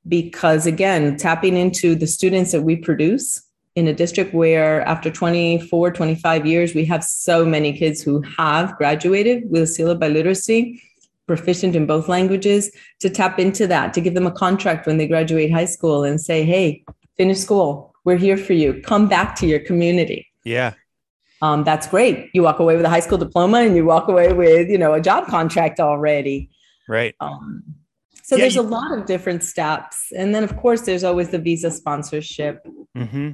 because 0.08 0.66
again, 0.66 1.16
tapping 1.16 1.56
into 1.56 1.94
the 1.94 2.06
students 2.06 2.52
that 2.52 2.62
we 2.62 2.76
produce 2.76 3.45
in 3.76 3.86
a 3.86 3.92
district 3.92 4.32
where 4.34 4.80
after 4.88 5.10
24, 5.10 5.92
25 5.92 6.46
years, 6.46 6.74
we 6.74 6.86
have 6.86 7.04
so 7.04 7.44
many 7.44 7.76
kids 7.76 8.00
who 8.02 8.22
have 8.22 8.74
graduated 8.78 9.50
with 9.50 9.62
a 9.62 9.66
seal 9.66 9.90
of 9.90 9.98
biliteracy, 10.00 10.80
proficient 11.26 11.76
in 11.76 11.86
both 11.86 12.08
languages, 12.08 12.70
to 13.00 13.10
tap 13.10 13.38
into 13.38 13.66
that, 13.66 13.92
to 13.92 14.00
give 14.00 14.14
them 14.14 14.26
a 14.26 14.32
contract 14.32 14.86
when 14.86 14.96
they 14.96 15.06
graduate 15.06 15.52
high 15.52 15.66
school 15.66 16.04
and 16.04 16.18
say, 16.20 16.42
hey, 16.42 16.82
finish 17.18 17.38
school. 17.38 17.94
We're 18.04 18.16
here 18.16 18.38
for 18.38 18.54
you. 18.54 18.80
Come 18.82 19.08
back 19.08 19.36
to 19.36 19.46
your 19.46 19.60
community. 19.60 20.26
Yeah. 20.42 20.72
Um, 21.42 21.62
that's 21.62 21.86
great. 21.86 22.30
You 22.32 22.44
walk 22.44 22.60
away 22.60 22.76
with 22.76 22.86
a 22.86 22.88
high 22.88 23.00
school 23.00 23.18
diploma 23.18 23.58
and 23.58 23.76
you 23.76 23.84
walk 23.84 24.08
away 24.08 24.32
with, 24.32 24.70
you 24.70 24.78
know, 24.78 24.94
a 24.94 25.02
job 25.02 25.26
contract 25.26 25.80
already. 25.80 26.48
Right. 26.88 27.14
Um, 27.20 27.62
so 28.22 28.36
yeah, 28.36 28.44
there's 28.44 28.54
you- 28.54 28.62
a 28.62 28.62
lot 28.62 28.96
of 28.96 29.04
different 29.04 29.44
steps. 29.44 30.12
And 30.16 30.34
then, 30.34 30.44
of 30.44 30.56
course, 30.56 30.82
there's 30.82 31.04
always 31.04 31.28
the 31.28 31.38
visa 31.38 31.70
sponsorship. 31.70 32.66
Mm-hmm 32.96 33.32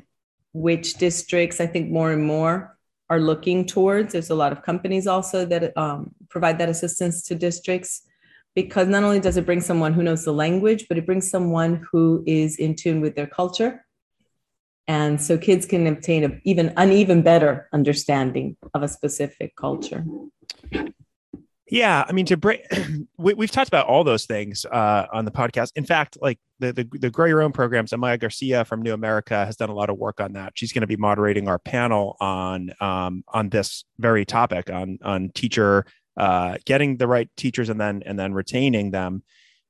which 0.53 0.95
districts 0.95 1.61
I 1.61 1.67
think 1.67 1.91
more 1.91 2.13
and 2.13 2.23
more 2.23 2.77
are 3.11 3.21
looking 3.21 3.67
towards. 3.67 4.13
There's 4.13 4.31
a 4.31 4.35
lot 4.35 4.53
of 4.53 4.63
companies 4.63 5.07
also 5.07 5.45
that 5.47 5.77
um, 5.77 6.15
provide 6.31 6.59
that 6.59 6.69
assistance 6.69 7.23
to 7.25 7.35
districts 7.35 8.03
because 8.55 8.89
not 8.89 9.03
only 9.03 9.21
does 9.21 9.37
it 9.37 9.47
bring 9.47 9.61
someone 9.61 9.93
who 9.93 10.03
knows 10.03 10.25
the 10.25 10.33
language, 10.33 10.87
but 10.89 10.99
it 10.99 11.07
brings 11.07 11.31
someone 11.31 11.87
who 11.91 12.23
is 12.27 12.59
in 12.59 12.75
tune 12.75 13.01
with 13.01 13.15
their 13.15 13.27
culture. 13.27 13.85
And 14.89 15.21
so 15.23 15.39
kids 15.39 15.65
can 15.65 15.87
obtain 15.87 16.25
an 16.25 16.43
even 16.45 16.73
an 16.77 16.91
even 16.93 17.23
better 17.23 17.69
understanding 17.73 18.57
of 18.75 18.83
a 18.83 18.89
specific 18.89 19.57
culture. 19.57 20.05
Yeah, 21.73 22.05
I 22.07 22.13
mean, 22.13 22.27
to 22.27 22.37
break, 22.37 22.67
we, 23.17 23.35
have 23.35 23.51
talked 23.51 23.69
about 23.69 23.87
all 23.87 24.05
those 24.05 24.27
things 24.27 24.67
uh, 24.67 25.07
on 25.11 25.25
the 25.25 25.31
podcast. 25.31 25.73
In 25.75 25.87
fact, 25.87 26.19
like 26.21 26.39
the, 26.59 26.71
the 26.75 26.85
the 26.99 27.09
grow 27.09 27.25
your 27.25 27.41
own 27.41 27.51
programs, 27.51 27.93
Amaya 27.93 28.21
Garcia 28.21 28.67
from 28.67 28.83
New 28.83 28.93
America 28.93 29.47
has 29.47 29.57
done 29.57 29.71
a 29.71 29.75
lot 29.75 29.89
of 29.89 29.97
work 29.97 30.21
on 30.21 30.35
that. 30.35 30.53
She's 30.55 30.71
going 30.71 30.83
to 30.83 30.87
be 30.87 30.97
moderating 30.97 31.49
our 31.49 31.59
panel 31.59 32.19
on 32.21 32.73
um, 32.83 33.25
on 33.29 33.49
this 33.49 33.85
very 33.99 34.27
topic 34.27 34.69
on 34.69 34.99
on 35.03 35.31
teacher 35.31 35.87
uh, 36.19 36.59
getting 36.67 36.99
the 36.99 37.07
right 37.07 37.31
teachers 37.39 37.71
and 37.71 37.81
then 37.81 38.03
and 38.05 38.19
then 38.19 38.35
retaining 38.35 38.91
them. 38.91 39.23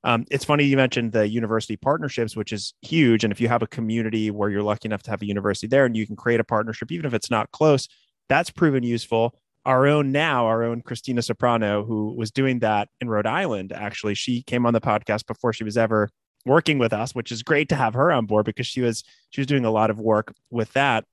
Um, 0.03 0.25
it's 0.29 0.43
funny 0.43 0.65
you 0.65 0.75
mentioned 0.75 1.13
the 1.13 1.25
university 1.29 1.77
partnerships, 1.77 2.35
which 2.35 2.51
is 2.51 2.73
huge. 2.81 3.23
And 3.23 3.31
if 3.31 3.39
you 3.39 3.47
have 3.47 3.61
a 3.61 3.67
community 3.67 4.29
where 4.29 4.49
you're 4.49 4.61
lucky 4.61 4.89
enough 4.89 5.03
to 5.03 5.11
have 5.11 5.21
a 5.21 5.25
university 5.25 5.67
there 5.67 5.85
and 5.85 5.95
you 5.95 6.05
can 6.05 6.17
create 6.17 6.41
a 6.41 6.43
partnership, 6.43 6.91
even 6.91 7.05
if 7.05 7.13
it's 7.13 7.31
not 7.31 7.49
close, 7.51 7.87
that's 8.27 8.49
proven 8.49 8.83
useful 8.83 9.35
our 9.65 9.87
own 9.87 10.11
now, 10.11 10.45
our 10.45 10.63
own 10.63 10.81
Christina 10.81 11.21
Soprano, 11.21 11.85
who 11.85 12.13
was 12.13 12.31
doing 12.31 12.59
that 12.59 12.89
in 12.99 13.09
Rhode 13.09 13.25
Island, 13.25 13.71
actually, 13.71 14.15
she 14.15 14.43
came 14.43 14.65
on 14.65 14.73
the 14.73 14.81
podcast 14.81 15.25
before 15.25 15.53
she 15.53 15.63
was 15.63 15.77
ever 15.77 16.09
working 16.45 16.77
with 16.77 16.91
us, 16.91 17.15
which 17.15 17.31
is 17.31 17.43
great 17.43 17.69
to 17.69 17.75
have 17.75 17.93
her 17.93 18.11
on 18.11 18.25
board 18.25 18.45
because 18.45 18.67
she 18.67 18.81
was 18.81 19.03
she 19.29 19.41
was 19.41 19.47
doing 19.47 19.65
a 19.65 19.71
lot 19.71 19.89
of 19.89 19.99
work 19.99 20.33
with 20.49 20.73
that. 20.73 21.05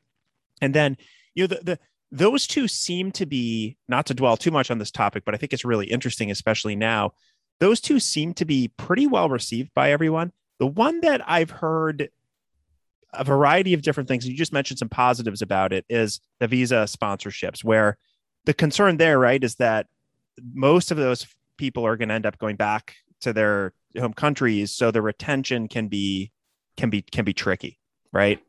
And 0.60 0.74
then, 0.74 0.96
you 1.34 1.44
know, 1.44 1.46
the, 1.48 1.60
the 1.62 1.78
those 2.12 2.46
two 2.46 2.66
seem 2.66 3.12
to 3.12 3.26
be 3.26 3.76
not 3.88 4.06
to 4.06 4.14
dwell 4.14 4.36
too 4.36 4.50
much 4.50 4.70
on 4.70 4.78
this 4.78 4.90
topic, 4.90 5.24
but 5.24 5.34
I 5.34 5.38
think 5.38 5.52
it's 5.52 5.64
really 5.64 5.86
interesting, 5.86 6.30
especially 6.30 6.74
now. 6.74 7.12
Those 7.60 7.80
two 7.80 8.00
seem 8.00 8.34
to 8.34 8.44
be 8.44 8.68
pretty 8.76 9.06
well 9.06 9.28
received 9.28 9.70
by 9.74 9.92
everyone. 9.92 10.32
The 10.58 10.66
one 10.66 11.00
that 11.02 11.22
I've 11.28 11.50
heard 11.50 12.10
a 13.12 13.24
variety 13.24 13.74
of 13.74 13.82
different 13.82 14.08
things, 14.08 14.24
and 14.24 14.32
you 14.32 14.38
just 14.38 14.52
mentioned 14.52 14.78
some 14.78 14.88
positives 14.88 15.42
about 15.42 15.72
it, 15.72 15.84
is 15.88 16.20
the 16.40 16.48
Visa 16.48 16.86
sponsorships, 16.88 17.62
where 17.62 17.96
the 18.44 18.54
concern 18.54 18.96
there, 18.96 19.18
right, 19.18 19.42
is 19.42 19.56
that 19.56 19.86
most 20.54 20.90
of 20.90 20.96
those 20.96 21.26
people 21.56 21.86
are 21.86 21.96
going 21.96 22.08
to 22.08 22.14
end 22.14 22.26
up 22.26 22.38
going 22.38 22.56
back 22.56 22.96
to 23.20 23.32
their 23.32 23.72
home 23.98 24.14
countries, 24.14 24.72
so 24.72 24.90
the 24.90 25.02
retention 25.02 25.68
can 25.68 25.88
be 25.88 26.32
can 26.76 26.90
be 26.90 27.02
can 27.02 27.24
be 27.24 27.32
tricky, 27.32 27.78
right? 28.12 28.40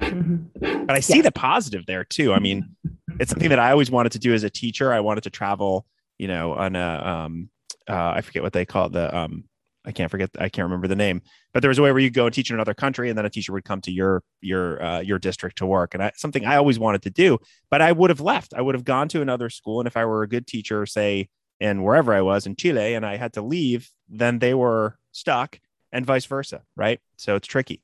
Mm-hmm. 0.00 0.86
But 0.86 0.96
I 0.96 1.00
see 1.00 1.16
yes. 1.16 1.24
the 1.24 1.32
positive 1.32 1.86
there 1.86 2.04
too. 2.04 2.32
I 2.32 2.38
mean, 2.38 2.76
it's 3.18 3.30
something 3.30 3.50
that 3.50 3.58
I 3.58 3.70
always 3.70 3.90
wanted 3.90 4.12
to 4.12 4.18
do 4.18 4.32
as 4.32 4.44
a 4.44 4.50
teacher. 4.50 4.92
I 4.92 5.00
wanted 5.00 5.24
to 5.24 5.30
travel, 5.30 5.86
you 6.18 6.28
know, 6.28 6.54
on 6.54 6.76
a 6.76 7.02
um, 7.04 7.50
uh, 7.88 8.12
I 8.16 8.20
forget 8.20 8.42
what 8.42 8.52
they 8.52 8.64
call 8.64 8.86
it, 8.86 8.92
the 8.92 9.16
um, 9.16 9.44
I 9.84 9.92
can't 9.92 10.10
forget. 10.10 10.30
I 10.38 10.48
can't 10.48 10.66
remember 10.66 10.88
the 10.88 10.96
name, 10.96 11.22
but 11.54 11.60
there 11.60 11.70
was 11.70 11.78
a 11.78 11.82
way 11.82 11.90
where 11.90 12.00
you 12.00 12.10
go 12.10 12.26
and 12.26 12.34
teach 12.34 12.50
in 12.50 12.54
another 12.54 12.74
country, 12.74 13.08
and 13.08 13.16
then 13.16 13.24
a 13.24 13.30
teacher 13.30 13.52
would 13.52 13.64
come 13.64 13.80
to 13.82 13.90
your 13.90 14.22
your 14.42 14.82
uh, 14.82 15.00
your 15.00 15.18
district 15.18 15.58
to 15.58 15.66
work, 15.66 15.94
and 15.94 16.02
I, 16.02 16.12
something 16.16 16.44
I 16.44 16.56
always 16.56 16.78
wanted 16.78 17.02
to 17.02 17.10
do. 17.10 17.38
But 17.70 17.80
I 17.80 17.92
would 17.92 18.10
have 18.10 18.20
left. 18.20 18.52
I 18.54 18.60
would 18.60 18.74
have 18.74 18.84
gone 18.84 19.08
to 19.08 19.22
another 19.22 19.48
school, 19.48 19.80
and 19.80 19.86
if 19.86 19.96
I 19.96 20.04
were 20.04 20.22
a 20.22 20.28
good 20.28 20.46
teacher, 20.46 20.84
say 20.84 21.28
in 21.60 21.82
wherever 21.82 22.12
I 22.12 22.20
was 22.20 22.46
in 22.46 22.56
Chile, 22.56 22.94
and 22.94 23.06
I 23.06 23.16
had 23.16 23.32
to 23.34 23.42
leave, 23.42 23.90
then 24.08 24.38
they 24.38 24.52
were 24.52 24.98
stuck, 25.12 25.58
and 25.92 26.04
vice 26.04 26.26
versa, 26.26 26.62
right? 26.76 27.00
So 27.16 27.36
it's 27.36 27.48
tricky. 27.48 27.80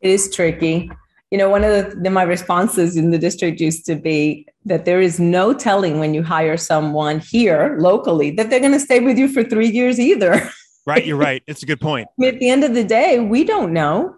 It 0.00 0.10
is 0.10 0.34
tricky. 0.34 0.90
You 1.30 1.36
know, 1.36 1.50
one 1.50 1.64
of 1.64 1.70
the, 1.70 1.96
the, 1.96 2.10
my 2.10 2.22
responses 2.22 2.96
in 2.96 3.10
the 3.10 3.18
district 3.18 3.60
used 3.60 3.84
to 3.86 3.96
be 3.96 4.46
that 4.64 4.86
there 4.86 5.00
is 5.00 5.20
no 5.20 5.52
telling 5.52 5.98
when 5.98 6.14
you 6.14 6.22
hire 6.22 6.56
someone 6.56 7.20
here 7.20 7.76
locally 7.78 8.30
that 8.32 8.48
they're 8.48 8.60
going 8.60 8.72
to 8.72 8.80
stay 8.80 9.00
with 9.00 9.18
you 9.18 9.28
for 9.28 9.44
three 9.44 9.68
years 9.68 10.00
either. 10.00 10.50
Right, 10.88 11.04
you're 11.04 11.18
right. 11.18 11.42
It's 11.46 11.62
a 11.62 11.66
good 11.66 11.82
point. 11.82 12.08
At 12.24 12.40
the 12.40 12.48
end 12.48 12.64
of 12.64 12.72
the 12.72 12.82
day, 12.82 13.20
we 13.20 13.44
don't 13.44 13.74
know 13.74 14.16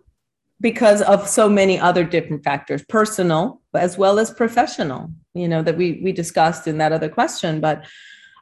because 0.60 1.02
of 1.02 1.28
so 1.28 1.48
many 1.48 1.80
other 1.80 2.04
different 2.04 2.44
factors, 2.44 2.84
personal 2.88 3.60
as 3.74 3.98
well 3.98 4.20
as 4.20 4.30
professional, 4.30 5.10
you 5.34 5.48
know, 5.48 5.62
that 5.62 5.76
we 5.76 6.00
we 6.04 6.12
discussed 6.12 6.68
in 6.68 6.78
that 6.78 6.92
other 6.92 7.08
question. 7.08 7.60
But 7.60 7.86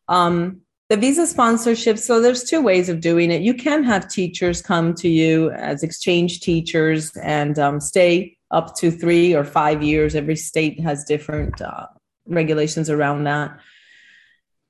um 0.09 0.61
the 0.91 0.99
visa 0.99 1.27
sponsorship, 1.27 1.97
so 1.97 2.21
there's 2.21 2.45
two 2.45 2.61
ways 2.61 2.91
of 2.91 3.01
doing 3.01 3.31
it. 3.31 3.41
You 3.41 3.55
can 3.55 3.83
have 3.85 4.09
teachers 4.09 4.61
come 4.61 4.95
to 4.97 5.09
you 5.09 5.51
as 5.53 5.83
exchange 5.83 6.41
teachers 6.41 7.15
and 7.17 7.59
um, 7.59 7.79
stay 7.79 8.37
up 8.51 8.75
to 8.77 8.91
three 8.91 9.35
or 9.35 9.45
five 9.45 9.83
years. 9.83 10.15
Every 10.15 10.37
state 10.37 10.81
has 10.81 11.05
different 11.05 11.61
uh, 11.61 11.87
regulations 12.27 12.89
around 12.89 13.25
that 13.25 13.59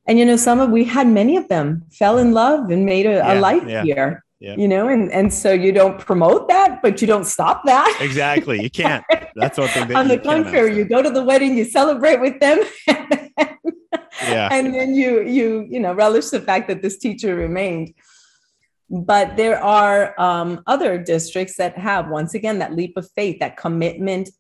and 0.09 0.19
you 0.19 0.25
know 0.25 0.37
some 0.37 0.59
of 0.59 0.71
we 0.71 0.85
had 0.85 1.07
many 1.07 1.37
of 1.37 1.47
them 1.49 1.85
fell 1.93 2.19
in 2.19 2.33
love 2.33 2.71
and 2.71 2.85
made 2.85 3.07
a, 3.07 3.11
yeah, 3.11 3.35
a 3.35 3.41
life 3.41 3.63
yeah. 3.67 3.85
here 3.85 4.25
yeah. 4.41 4.57
you 4.57 4.67
know 4.67 4.89
and 4.89 5.13
and 5.13 5.33
so 5.33 5.53
you 5.53 5.71
don't 5.71 5.99
promote 5.99 6.49
that 6.49 6.81
but 6.83 7.01
you 7.01 7.07
don't 7.07 7.27
stop 7.27 7.63
that 7.65 7.97
exactly 8.01 8.61
you 8.63 8.71
can't 8.71 9.05
that's 9.37 9.59
what 9.59 9.73
they 9.75 9.85
do. 9.85 9.95
on 9.95 10.09
the 10.09 10.19
contrary 10.19 10.77
you 10.77 10.85
go 10.85 11.03
to 11.03 11.11
the 11.11 11.23
wedding 11.23 11.57
you 11.57 11.65
celebrate 11.65 12.21
with 12.21 12.41
them 12.41 12.59
and 12.89 13.31
then, 13.37 13.59
yeah. 14.27 14.49
and 14.51 14.75
then 14.75 14.95
you 14.95 15.23
you 15.23 15.67
you 15.69 15.79
know 15.79 15.93
relish 15.93 16.31
the 16.31 16.41
fact 16.41 16.69
that 16.69 16.83
this 16.83 16.99
teacher 16.99 17.35
remained 17.35 17.93
but 18.91 19.37
there 19.37 19.63
are 19.63 20.19
um, 20.19 20.63
other 20.67 20.97
districts 20.97 21.57
that 21.57 21.77
have 21.77 22.09
once 22.09 22.33
again 22.33 22.59
that 22.59 22.73
leap 22.75 22.97
of 22.97 23.11
faith 23.11 23.39
that 23.41 23.57
commitment 23.57 24.31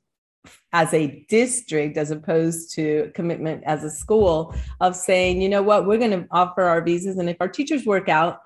as 0.73 0.93
a 0.93 1.25
district 1.29 1.97
as 1.97 2.11
opposed 2.11 2.75
to 2.75 3.11
commitment 3.15 3.63
as 3.65 3.85
a 3.85 3.91
school 3.91 4.55
of 4.81 4.95
saying 4.95 5.41
you 5.41 5.49
know 5.49 5.63
what 5.63 5.87
we're 5.87 5.99
going 5.99 6.11
to 6.11 6.27
offer 6.31 6.63
our 6.63 6.81
visas 6.83 7.17
and 7.19 7.29
if 7.29 7.37
our 7.41 7.49
teachers 7.49 7.87
work 7.87 8.09
out 8.09 8.41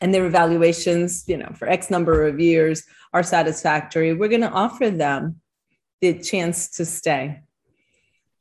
and 0.00 0.12
their 0.12 0.26
evaluations 0.26 1.24
you 1.28 1.36
know 1.36 1.50
for 1.54 1.68
x 1.68 1.90
number 1.90 2.26
of 2.26 2.40
years 2.40 2.84
are 3.12 3.22
satisfactory 3.22 4.12
we're 4.12 4.28
going 4.28 4.40
to 4.40 4.50
offer 4.50 4.90
them 4.90 5.40
the 6.00 6.18
chance 6.22 6.68
to 6.68 6.84
stay. 6.84 7.40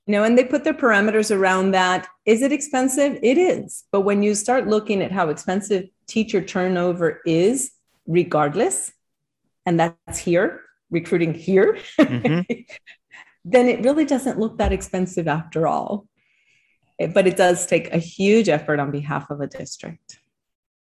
You 0.06 0.12
know 0.12 0.24
and 0.24 0.38
they 0.38 0.43
put 0.43 0.65
their 0.65 0.74
parameters 0.74 1.34
around 1.34 1.72
that. 1.72 2.08
Is 2.26 2.41
it 2.41 2.52
expensive? 2.52 3.17
It 3.24 3.38
is. 3.38 3.86
But 3.91 4.02
when 4.02 4.22
you 4.22 4.36
start 4.36 4.67
looking 4.67 5.02
at 5.02 5.13
how 5.13 5.30
expensive 5.30 5.88
teacher 6.08 6.41
turnover 6.41 7.22
is 7.26 7.72
regardless 8.06 8.91
and 9.65 9.80
that's 9.80 10.17
here 10.17 10.60
recruiting 10.93 11.34
here, 11.34 11.77
mm-hmm. 11.99 12.41
then 13.45 13.67
it 13.67 13.84
really 13.84 14.06
doesn't 14.06 14.39
look 14.39 14.58
that 14.60 14.71
expensive 14.71 15.27
after 15.27 15.67
all. 15.67 16.08
Eh, 16.99 17.08
but 17.08 17.27
it 17.27 17.36
does 17.36 17.65
take 17.65 17.91
a 17.93 17.97
huge 17.97 18.47
effort 18.47 18.79
on 18.79 18.91
behalf 18.91 19.29
of 19.29 19.41
a 19.41 19.47
district. 19.47 20.19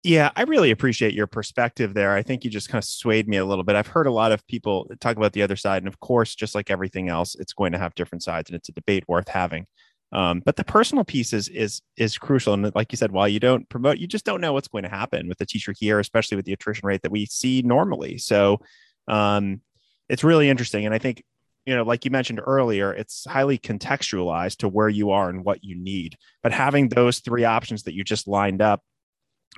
Yeah, 0.03 0.31
I 0.35 0.43
really 0.43 0.71
appreciate 0.71 1.13
your 1.13 1.27
perspective 1.27 1.93
there. 1.93 2.13
I 2.13 2.23
think 2.23 2.45
you 2.45 2.49
just 2.49 2.69
kind 2.69 2.81
of 2.81 2.87
swayed 2.87 3.27
me 3.27 3.37
a 3.37 3.45
little 3.45 3.63
bit. 3.63 3.75
I've 3.75 3.87
heard 3.87 4.07
a 4.07 4.11
lot 4.11 4.31
of 4.31 4.45
people 4.47 4.89
talk 5.01 5.17
about 5.17 5.33
the 5.33 5.41
other 5.41 5.57
side. 5.57 5.81
And 5.81 5.87
of 5.87 5.99
course, 5.99 6.33
just 6.33 6.55
like 6.55 6.69
everything 6.69 7.09
else, 7.09 7.35
it's 7.35 7.51
going 7.51 7.73
to 7.73 7.77
have 7.77 7.93
different 7.95 8.23
sides 8.23 8.49
and 8.49 8.55
it's 8.55 8.69
a 8.69 8.73
debate 8.73 9.03
worth 9.07 9.27
having. 9.27 9.65
Um, 10.13 10.41
but 10.45 10.55
the 10.55 10.63
personal 10.63 11.03
piece 11.03 11.33
is, 11.33 11.49
is 11.49 11.81
is 11.97 12.17
crucial. 12.17 12.53
And 12.53 12.73
like 12.73 12.93
you 12.93 12.97
said, 12.97 13.11
while 13.11 13.27
you 13.27 13.41
don't 13.41 13.67
promote, 13.67 13.97
you 13.97 14.07
just 14.07 14.23
don't 14.23 14.39
know 14.39 14.53
what's 14.53 14.69
going 14.69 14.83
to 14.83 14.89
happen 14.89 15.27
with 15.27 15.39
the 15.39 15.45
teacher 15.45 15.73
here, 15.77 15.99
especially 15.99 16.37
with 16.37 16.45
the 16.45 16.53
attrition 16.53 16.87
rate 16.87 17.01
that 17.01 17.11
we 17.11 17.25
see 17.25 17.61
normally. 17.61 18.17
So 18.17 18.61
um, 19.09 19.61
it's 20.09 20.23
really 20.23 20.49
interesting. 20.49 20.85
And 20.85 20.93
I 20.93 20.97
think, 20.97 21.23
you 21.65 21.75
know, 21.75 21.83
like 21.83 22.05
you 22.05 22.11
mentioned 22.11 22.39
earlier, 22.43 22.93
it's 22.93 23.25
highly 23.25 23.57
contextualized 23.57 24.57
to 24.57 24.69
where 24.69 24.89
you 24.89 25.11
are 25.11 25.29
and 25.29 25.43
what 25.43 25.63
you 25.63 25.75
need. 25.75 26.17
But 26.41 26.53
having 26.53 26.89
those 26.89 27.19
three 27.19 27.43
options 27.43 27.83
that 27.83 27.93
you 27.93 28.03
just 28.03 28.27
lined 28.27 28.61
up 28.61 28.81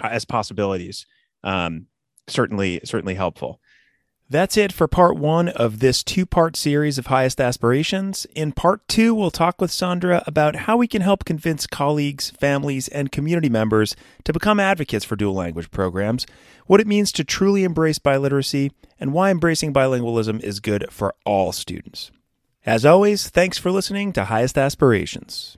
uh, 0.04 0.08
as 0.08 0.26
possibilities, 0.26 1.06
um, 1.44 1.86
certainly, 2.28 2.82
certainly 2.84 3.14
helpful. 3.14 3.60
That's 4.32 4.58
it 4.58 4.72
for 4.72 4.88
part 4.88 5.18
one 5.18 5.50
of 5.50 5.80
this 5.80 6.04
two 6.04 6.28
part 6.28 6.56
series 6.56 7.00
of 7.00 7.08
Highest 7.08 7.42
Aspirations. 7.42 8.28
In 8.36 8.52
part 8.52 8.88
two, 8.88 9.16
we'll 9.16 9.32
talk 9.32 9.60
with 9.60 9.72
Sandra 9.72 10.24
about 10.28 10.56
how 10.56 10.78
we 10.78 10.88
can 10.88 11.02
help 11.02 11.26
convince 11.26 11.66
colleagues, 11.66 12.30
families, 12.30 12.88
and 12.90 13.12
community 13.12 13.50
members 13.50 13.96
to 14.26 14.32
become 14.32 14.60
advocates 14.60 15.04
for 15.04 15.16
dual 15.16 15.34
language 15.34 15.72
programs, 15.72 16.28
what 16.68 16.80
it 16.80 16.86
means 16.86 17.12
to 17.14 17.24
truly 17.24 17.64
embrace 17.64 17.98
biliteracy, 17.98 18.70
and 19.00 19.14
why 19.14 19.32
embracing 19.32 19.74
bilingualism 19.74 20.40
is 20.42 20.60
good 20.60 20.86
for 20.92 21.16
all 21.26 21.52
students. 21.52 22.12
As 22.68 22.86
always, 22.86 23.30
thanks 23.30 23.58
for 23.58 23.72
listening 23.72 24.14
to 24.14 24.26
Highest 24.26 24.60
Aspirations. 24.60 25.58